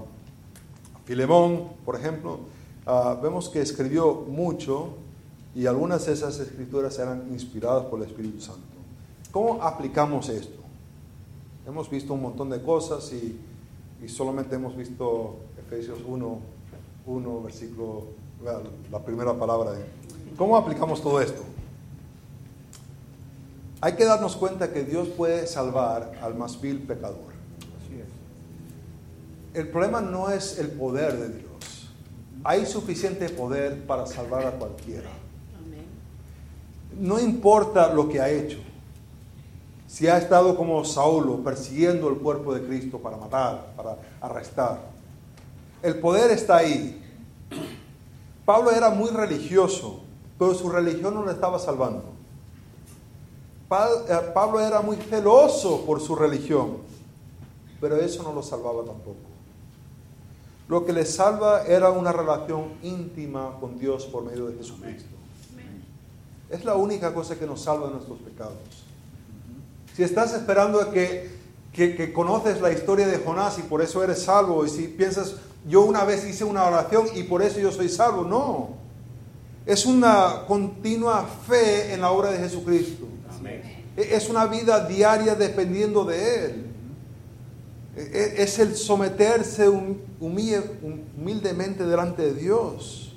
Filemón, 1.06 1.70
por 1.86 1.95
ejemplo. 1.95 2.39
Ah, 2.86 3.18
vemos 3.22 3.50
que 3.50 3.62
escribió 3.62 4.14
mucho 4.28 4.89
y 5.54 5.66
algunas 5.66 6.06
de 6.06 6.14
esas 6.14 6.39
escrituras 6.39 6.98
eran 6.98 7.28
inspiradas 7.32 7.86
por 7.86 8.00
el 8.00 8.08
Espíritu 8.08 8.41
Santo. 8.41 8.62
¿Cómo 9.32 9.62
aplicamos 9.62 10.30
esto? 10.30 10.57
Hemos 11.68 11.89
visto 11.89 12.13
un 12.13 12.22
montón 12.22 12.49
de 12.49 12.61
cosas 12.61 13.11
y 13.13 13.39
y 14.03 14.07
solamente 14.07 14.55
hemos 14.55 14.76
visto 14.76 15.38
Efesios 15.57 15.99
1, 16.05 16.39
1 17.05 17.41
versículo, 17.41 18.03
la 18.91 19.03
primera 19.03 19.34
palabra. 19.34 19.72
De, 19.72 19.86
¿Cómo 20.38 20.55
aplicamos 20.55 21.01
todo 21.01 21.20
esto? 21.20 21.41
Hay 23.82 23.95
que 23.95 24.05
darnos 24.05 24.36
cuenta 24.36 24.72
que 24.72 24.84
Dios 24.84 25.07
puede 25.09 25.47
salvar 25.47 26.13
al 26.22 26.36
más 26.36 26.59
vil 26.61 26.80
pecador. 26.80 27.38
El 29.53 29.70
problema 29.70 30.01
no 30.01 30.30
es 30.30 30.59
el 30.59 30.70
poder 30.70 31.18
de 31.18 31.30
Dios. 31.30 31.89
Hay 32.43 32.65
suficiente 32.68 33.30
poder 33.30 33.86
para 33.88 34.05
salvar 34.05 34.45
a 34.45 34.51
cualquiera. 34.51 35.09
No 36.99 37.20
importa 37.20 37.91
lo 37.91 38.07
que 38.07 38.22
ha 38.22 38.30
hecho 38.30 38.59
si 39.88 40.08
ha 40.08 40.18
estado 40.18 40.56
como 40.58 40.84
Saulo 40.84 41.44
persiguiendo 41.44 42.10
el 42.10 42.18
cuerpo 42.18 42.54
de 42.54 42.68
Cristo 42.68 43.00
para 43.00 43.16
matar, 43.16 43.74
para 43.76 43.98
arrestar. 44.22 44.82
El 45.82 46.00
poder 46.00 46.32
está 46.32 46.58
ahí. 46.58 47.02
Pablo 48.46 48.72
era 48.72 48.90
muy 48.90 49.10
religioso, 49.10 50.02
pero 50.38 50.54
su 50.54 50.70
religión 50.70 51.14
no 51.14 51.26
le 51.26 51.32
estaba 51.32 51.58
salvando. 51.58 52.04
Eh, 53.70 54.32
Pablo 54.34 54.60
era 54.60 54.82
muy 54.82 54.98
celoso 54.98 55.86
por 55.86 56.02
su 56.02 56.16
religión, 56.16 56.78
pero 57.80 57.96
eso 57.98 58.24
no 58.24 58.34
lo 58.34 58.44
salvaba 58.44 58.84
tampoco. 58.84 59.18
Lo 60.68 60.86
que 60.86 60.92
le 60.92 61.06
salva 61.06 61.64
era 61.66 61.92
una 61.92 62.12
relación 62.12 62.74
íntima 62.84 63.58
con 63.60 63.80
Dios 63.80 64.06
por 64.06 64.24
medio 64.24 64.48
de 64.48 64.58
Jesucristo. 64.58 65.16
Es 66.50 66.64
la 66.66 66.76
única 66.76 67.14
cosa 67.14 67.38
que 67.38 67.46
nos 67.46 67.62
salva 67.62 67.88
de 67.88 67.94
nuestros 67.94 68.20
pecados. 68.20 68.87
Si 69.98 70.04
estás 70.04 70.32
esperando 70.36 70.91
que, 70.91 71.28
que, 71.74 72.14
conoces 72.14 72.62
la 72.62 72.72
historia 72.72 73.08
de 73.08 73.18
Jonás 73.18 73.58
y 73.58 73.64
por 73.64 73.82
eso 73.82 74.04
eres 74.04 74.22
salvo, 74.22 74.64
y 74.64 74.70
si 74.70 74.88
piensas, 74.89 75.38
yo 75.68 75.82
una 75.82 76.04
vez 76.04 76.24
hice 76.24 76.43
una 76.43 76.66
oración 76.66 77.08
y 77.16 77.24
por 77.24 77.41
eso 77.41 77.60
yo 77.60 77.72
soy 77.72 77.89
salvo, 77.89 78.24
no. 78.24 78.76
Es 79.66 79.88
una 79.88 80.43
continua 80.48 81.28
fe 81.48 81.95
en 81.95 82.02
la 82.02 82.12
obra 82.12 82.30
de 82.30 82.38
Jesucristo. 82.38 83.08
Es 83.95 84.30
una 84.30 84.45
vida 84.45 84.86
diaria 84.86 85.34
dependiendo 85.34 86.06
de 86.06 86.45
Él. 86.45 86.66
E, 87.95 88.02
e, 88.02 88.43
es 88.43 88.60
el 88.60 88.76
someterse 88.76 89.68
humildemente 90.20 91.88
delante 91.88 92.22
de 92.22 92.34
Dios. 92.36 93.16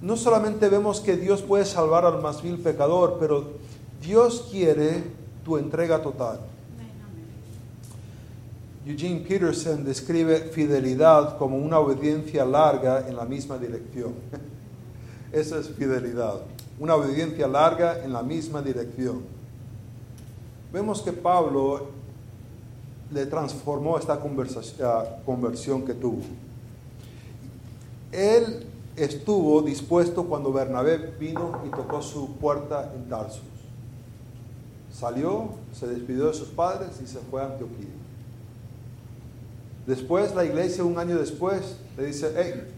No 0.00 0.16
solamente 0.16 0.68
vemos 0.68 1.00
que 1.00 1.16
Dios 1.16 1.42
puede 1.42 1.64
salvar 1.64 2.04
al 2.04 2.22
más 2.22 2.42
vil 2.42 2.58
pecador, 2.60 3.16
pero 3.18 3.54
Dios 4.00 4.46
quiere 4.52 5.18
tu 5.48 5.56
entrega 5.56 6.02
total. 6.02 6.40
Eugene 8.84 9.20
Peterson 9.20 9.82
describe 9.82 10.50
fidelidad 10.52 11.38
como 11.38 11.56
una 11.56 11.78
obediencia 11.78 12.44
larga 12.44 13.08
en 13.08 13.16
la 13.16 13.24
misma 13.24 13.56
dirección. 13.56 14.12
Esa 15.32 15.58
es 15.58 15.70
fidelidad, 15.70 16.40
una 16.78 16.96
obediencia 16.96 17.48
larga 17.48 18.04
en 18.04 18.12
la 18.12 18.22
misma 18.22 18.60
dirección. 18.60 19.22
Vemos 20.70 21.00
que 21.00 21.14
Pablo 21.14 21.86
le 23.10 23.24
transformó 23.24 23.98
esta 23.98 24.20
conversión 24.20 25.86
que 25.86 25.94
tuvo. 25.94 26.20
Él 28.12 28.66
estuvo 28.96 29.62
dispuesto 29.62 30.24
cuando 30.24 30.52
Bernabé 30.52 30.98
vino 31.18 31.62
y 31.66 31.70
tocó 31.70 32.02
su 32.02 32.36
puerta 32.36 32.92
en 32.94 33.08
Tarsus. 33.08 33.47
Salió, 34.98 35.50
se 35.72 35.86
despidió 35.86 36.26
de 36.26 36.34
sus 36.34 36.48
padres 36.48 37.00
y 37.02 37.06
se 37.06 37.18
fue 37.18 37.40
a 37.40 37.46
Antioquía. 37.46 37.86
Después 39.86 40.34
la 40.34 40.44
iglesia, 40.44 40.82
un 40.82 40.98
año 40.98 41.16
después, 41.18 41.76
le 41.96 42.06
dice, 42.06 42.32
hey, 42.36 42.74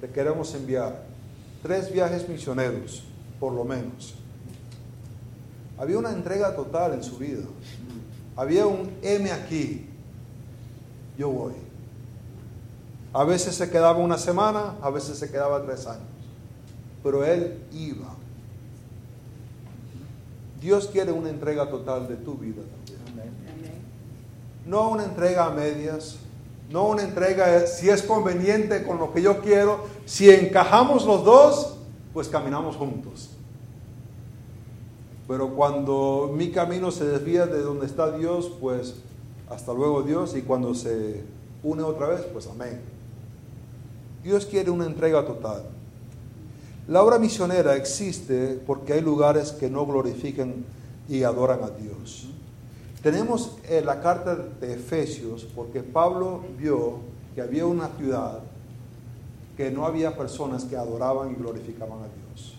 te 0.00 0.08
queremos 0.08 0.54
enviar 0.54 1.04
tres 1.62 1.92
viajes 1.92 2.26
misioneros, 2.26 3.04
por 3.38 3.52
lo 3.52 3.64
menos. 3.64 4.14
Había 5.78 5.98
una 5.98 6.10
entrega 6.10 6.56
total 6.56 6.94
en 6.94 7.04
su 7.04 7.18
vida. 7.18 7.44
Había 8.34 8.66
un 8.66 8.90
M 9.02 9.30
aquí, 9.30 9.88
yo 11.18 11.28
voy. 11.28 11.52
A 13.12 13.24
veces 13.24 13.54
se 13.54 13.68
quedaba 13.68 13.98
una 13.98 14.16
semana, 14.16 14.74
a 14.80 14.88
veces 14.88 15.18
se 15.18 15.30
quedaba 15.30 15.62
tres 15.64 15.86
años. 15.86 16.04
Pero 17.02 17.24
él 17.24 17.62
iba. 17.72 18.19
Dios 20.60 20.88
quiere 20.92 21.12
una 21.12 21.30
entrega 21.30 21.70
total 21.70 22.06
de 22.06 22.16
tu 22.16 22.34
vida 22.34 22.62
también. 22.62 23.00
No 24.66 24.90
una 24.90 25.04
entrega 25.04 25.46
a 25.46 25.50
medias, 25.50 26.18
no 26.70 26.88
una 26.88 27.02
entrega 27.02 27.66
si 27.66 27.88
es 27.88 28.02
conveniente 28.02 28.84
con 28.84 28.98
lo 28.98 29.12
que 29.12 29.22
yo 29.22 29.40
quiero. 29.40 29.86
Si 30.04 30.30
encajamos 30.30 31.04
los 31.06 31.24
dos, 31.24 31.76
pues 32.12 32.28
caminamos 32.28 32.76
juntos. 32.76 33.30
Pero 35.26 35.50
cuando 35.54 36.32
mi 36.34 36.50
camino 36.50 36.90
se 36.90 37.04
desvía 37.04 37.46
de 37.46 37.62
donde 37.62 37.86
está 37.86 38.16
Dios, 38.16 38.52
pues 38.60 38.96
hasta 39.48 39.72
luego 39.72 40.02
Dios. 40.02 40.36
Y 40.36 40.42
cuando 40.42 40.74
se 40.74 41.22
une 41.62 41.82
otra 41.82 42.08
vez, 42.08 42.22
pues 42.32 42.46
amén. 42.46 42.80
Dios 44.22 44.44
quiere 44.44 44.70
una 44.70 44.86
entrega 44.86 45.24
total. 45.24 45.62
La 46.90 47.04
obra 47.04 47.20
misionera 47.20 47.76
existe 47.76 48.60
porque 48.66 48.94
hay 48.94 49.00
lugares 49.00 49.52
que 49.52 49.70
no 49.70 49.86
glorifican 49.86 50.64
y 51.08 51.22
adoran 51.22 51.62
a 51.62 51.70
Dios. 51.70 52.26
Tenemos 53.00 53.58
eh, 53.68 53.80
la 53.80 54.00
carta 54.00 54.34
de 54.34 54.74
Efesios 54.74 55.46
porque 55.54 55.84
Pablo 55.84 56.40
vio 56.58 56.98
que 57.36 57.42
había 57.42 57.64
una 57.64 57.90
ciudad 57.96 58.40
que 59.56 59.70
no 59.70 59.86
había 59.86 60.16
personas 60.16 60.64
que 60.64 60.76
adoraban 60.76 61.30
y 61.30 61.34
glorificaban 61.34 62.00
a 62.00 62.08
Dios. 62.08 62.56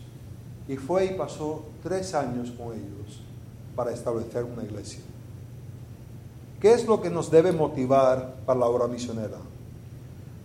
Y 0.66 0.78
fue 0.78 1.08
y 1.08 1.16
pasó 1.16 1.66
tres 1.84 2.14
años 2.14 2.52
con 2.52 2.68
ellos 2.68 3.22
para 3.76 3.92
establecer 3.92 4.46
una 4.46 4.64
iglesia. 4.64 5.02
¿Qué 6.62 6.72
es 6.72 6.88
lo 6.88 7.02
que 7.02 7.10
nos 7.10 7.30
debe 7.30 7.52
motivar 7.52 8.36
para 8.46 8.60
la 8.62 8.68
obra 8.68 8.88
misionera? 8.88 9.40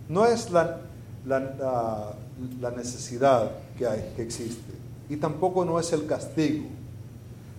No 0.09 0.25
es 0.25 0.51
la, 0.51 0.81
la, 1.25 2.15
necesidad 2.75 3.51
que, 3.77 3.87
hay, 3.87 4.13
que 4.15 4.23
existe, 4.23 4.73
y 5.09 5.17
tampoco 5.17 5.65
no 5.65 5.79
es 5.79 5.91
el 5.93 6.05
castigo, 6.05 6.65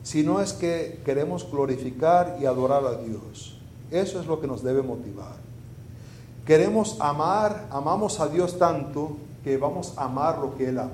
sino 0.03 0.41
es 0.41 0.53
que 0.53 1.01
queremos 1.05 1.51
glorificar 1.51 2.39
y 2.41 2.47
adorar 2.47 2.85
a 2.85 2.95
Dios. 2.95 3.59
Eso 3.91 4.21
es 4.21 4.27
lo 4.27 4.41
que 4.41 4.47
nos 4.47 4.63
debe 4.63 4.83
motivar. 4.83 5.37
Queremos 6.47 6.97
amar, 7.01 7.69
amamos 7.71 8.21
a 8.21 8.29
Dios 8.29 8.59
tanto 8.59 9.17
que 9.45 9.57
vamos 9.57 9.95
a 9.97 10.05
amar 10.05 10.39
lo 10.39 10.57
que 10.57 10.69
Él 10.69 10.79
ama. 10.79 10.93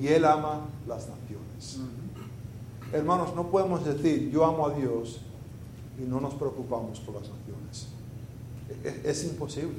Y 0.00 0.08
Él 0.08 0.24
ama 0.24 0.62
las 0.88 1.08
naciones. 1.08 1.78
Hermanos, 2.92 3.34
no 3.34 3.48
podemos 3.48 3.84
decir 3.84 4.30
yo 4.30 4.44
amo 4.44 4.66
a 4.66 4.74
Dios 4.74 5.20
y 5.98 6.08
no 6.08 6.20
nos 6.20 6.34
preocupamos 6.34 7.00
por 7.00 7.14
las 7.16 7.28
naciones. 7.28 7.88
Es, 8.82 9.04
es 9.04 9.30
imposible. 9.30 9.78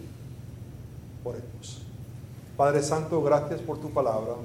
Oremos. 1.23 1.81
Padre 2.57 2.81
Santo, 2.81 3.21
gracias 3.21 3.59
por 3.59 3.79
tu 3.79 3.89
palabra. 3.89 4.35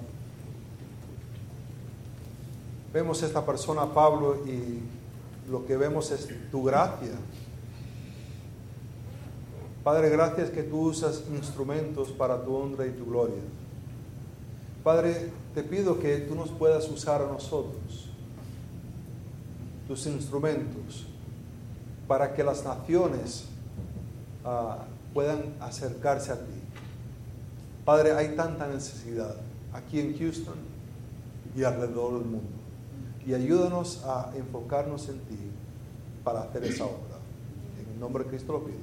Vemos 2.92 3.22
esta 3.22 3.46
persona, 3.46 3.86
Pablo, 3.86 4.44
y 4.46 4.80
lo 5.48 5.64
que 5.64 5.76
vemos 5.76 6.10
es 6.10 6.28
tu 6.50 6.64
gracia. 6.64 7.12
Padre, 9.84 10.10
gracias 10.10 10.50
que 10.50 10.64
tú 10.64 10.88
usas 10.88 11.22
instrumentos 11.30 12.08
para 12.10 12.42
tu 12.44 12.54
honra 12.54 12.86
y 12.86 12.90
tu 12.90 13.06
gloria. 13.06 13.40
Padre, 14.82 15.30
te 15.54 15.62
pido 15.62 16.00
que 16.00 16.18
tú 16.18 16.34
nos 16.34 16.50
puedas 16.50 16.88
usar 16.88 17.22
a 17.22 17.26
nosotros, 17.26 18.10
tus 19.86 20.06
instrumentos, 20.06 21.06
para 22.08 22.34
que 22.34 22.42
las 22.42 22.64
naciones 22.64 23.44
ah, 24.44 24.78
puedan 25.14 25.54
acercarse 25.60 26.32
a 26.32 26.40
ti. 26.40 26.59
Padre, 27.90 28.12
hay 28.12 28.36
tanta 28.36 28.68
necesidad 28.68 29.34
aquí 29.72 29.98
en 29.98 30.16
Houston 30.16 30.54
y 31.56 31.64
alrededor 31.64 32.20
del 32.20 32.30
mundo. 32.30 32.52
Y 33.26 33.34
ayúdanos 33.34 34.04
a 34.04 34.30
enfocarnos 34.36 35.08
en 35.08 35.18
ti 35.22 35.36
para 36.22 36.42
hacer 36.42 36.62
esa 36.62 36.84
obra. 36.84 37.18
En 37.82 37.92
el 37.92 37.98
nombre 37.98 38.22
de 38.22 38.30
Cristo 38.30 38.52
lo 38.52 38.64
pido. 38.64 38.78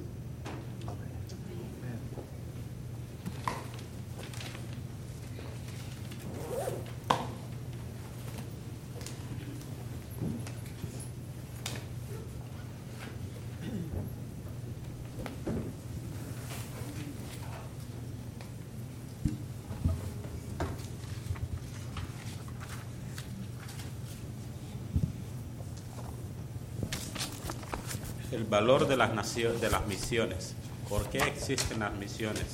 Valor 28.50 28.88
de 28.88 28.96
las, 28.96 29.14
naciones, 29.14 29.60
de 29.60 29.70
las 29.70 29.86
misiones. 29.86 30.54
¿Por 30.88 31.08
qué 31.10 31.18
existen 31.18 31.80
las 31.80 31.94
misiones? 31.94 32.46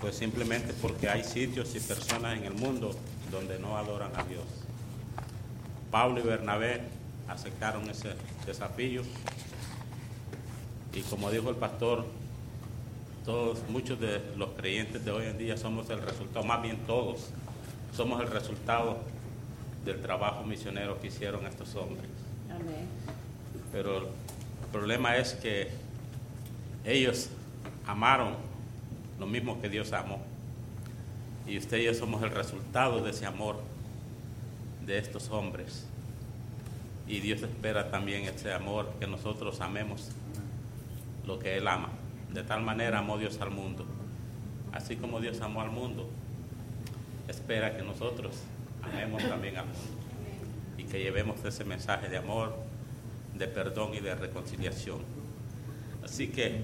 Pues 0.00 0.16
simplemente 0.16 0.72
porque 0.80 1.08
hay 1.08 1.24
sitios 1.24 1.74
y 1.74 1.80
personas 1.80 2.36
en 2.36 2.44
el 2.44 2.54
mundo 2.54 2.94
donde 3.30 3.58
no 3.58 3.76
adoran 3.76 4.12
a 4.16 4.22
Dios. 4.24 4.44
Pablo 5.90 6.20
y 6.20 6.22
Bernabé 6.22 6.82
aceptaron 7.28 7.88
ese 7.90 8.10
desafío 8.46 9.02
y 10.92 11.02
como 11.02 11.30
dijo 11.30 11.50
el 11.50 11.56
pastor, 11.56 12.06
todos, 13.24 13.58
muchos 13.68 13.98
de 14.00 14.22
los 14.36 14.50
creyentes 14.50 15.04
de 15.04 15.10
hoy 15.10 15.26
en 15.26 15.36
día 15.36 15.56
somos 15.56 15.90
el 15.90 16.00
resultado, 16.00 16.46
más 16.46 16.62
bien 16.62 16.78
todos, 16.86 17.30
somos 17.94 18.20
el 18.22 18.28
resultado 18.28 18.98
del 19.84 20.00
trabajo 20.00 20.44
misionero 20.44 21.00
que 21.00 21.08
hicieron 21.08 21.44
estos 21.44 21.74
hombres. 21.74 22.08
Amén. 22.48 22.86
Pero 23.72 24.08
problema 24.76 25.16
es 25.16 25.32
que 25.32 25.70
ellos 26.84 27.30
amaron 27.86 28.34
lo 29.18 29.26
mismo 29.26 29.58
que 29.58 29.70
Dios 29.70 29.94
amó. 29.94 30.20
Y 31.46 31.56
usted 31.56 31.78
y 31.78 31.84
yo 31.84 31.94
somos 31.94 32.22
el 32.22 32.30
resultado 32.30 33.02
de 33.02 33.10
ese 33.10 33.24
amor 33.24 33.56
de 34.84 34.98
estos 34.98 35.30
hombres. 35.30 35.86
Y 37.08 37.20
Dios 37.20 37.40
espera 37.40 37.90
también 37.90 38.24
ese 38.24 38.52
amor, 38.52 38.92
que 39.00 39.06
nosotros 39.06 39.62
amemos 39.62 40.10
lo 41.24 41.38
que 41.38 41.56
Él 41.56 41.68
ama. 41.68 41.88
De 42.34 42.42
tal 42.42 42.60
manera 42.60 42.98
amó 42.98 43.16
Dios 43.16 43.40
al 43.40 43.50
mundo. 43.50 43.86
Así 44.72 44.96
como 44.96 45.20
Dios 45.20 45.40
amó 45.40 45.62
al 45.62 45.70
mundo, 45.70 46.06
espera 47.28 47.74
que 47.74 47.82
nosotros 47.82 48.42
amemos 48.82 49.26
también 49.26 49.56
al 49.56 49.64
mundo. 49.64 49.80
Y 50.76 50.84
que 50.84 50.98
llevemos 50.98 51.42
ese 51.46 51.64
mensaje 51.64 52.10
de 52.10 52.18
amor, 52.18 52.65
de 53.38 53.48
perdón 53.48 53.94
y 53.94 54.00
de 54.00 54.14
reconciliación. 54.14 54.98
Así 56.04 56.28
que, 56.28 56.60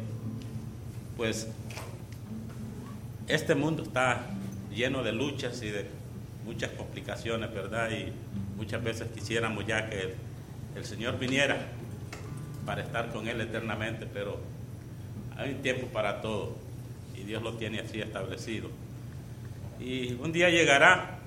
pues, 1.16 1.48
este 3.28 3.54
mundo 3.54 3.82
está 3.82 4.26
lleno 4.74 5.02
de 5.02 5.12
luchas 5.12 5.62
y 5.62 5.70
de 5.70 5.86
muchas 6.44 6.70
complicaciones, 6.70 7.52
¿verdad? 7.52 7.90
Y 7.90 8.12
muchas 8.56 8.82
veces 8.82 9.08
quisiéramos 9.14 9.66
ya 9.66 9.88
que 9.88 10.14
el, 10.76 10.84
Señor 10.84 11.18
viniera 11.18 11.68
para 12.64 12.82
estar 12.82 13.12
con 13.12 13.28
Él 13.28 13.40
eternamente, 13.40 14.06
pero 14.06 14.38
hay 15.36 15.50
un 15.54 15.62
tiempo 15.62 15.86
para 15.88 16.20
todo 16.20 16.56
y 17.16 17.22
Dios 17.22 17.42
lo 17.42 17.54
tiene 17.54 17.80
así 17.80 18.00
establecido. 18.00 18.70
Y 19.80 20.14
un 20.14 20.32
día 20.32 20.48
llegará 20.48 21.18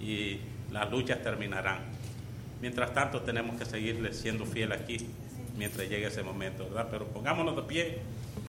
y 0.00 0.40
las 0.72 0.90
luchas 0.90 1.22
terminarán. 1.22 1.91
Mientras 2.62 2.94
tanto 2.94 3.20
tenemos 3.22 3.58
que 3.58 3.66
seguirle 3.66 4.14
siendo 4.14 4.46
fiel 4.46 4.72
aquí 4.72 5.08
mientras 5.58 5.88
llegue 5.88 6.06
ese 6.06 6.22
momento, 6.22 6.64
¿verdad? 6.64 6.88
Pero 6.90 7.08
pongámonos 7.08 7.56
de 7.56 7.62
pie 7.62 7.98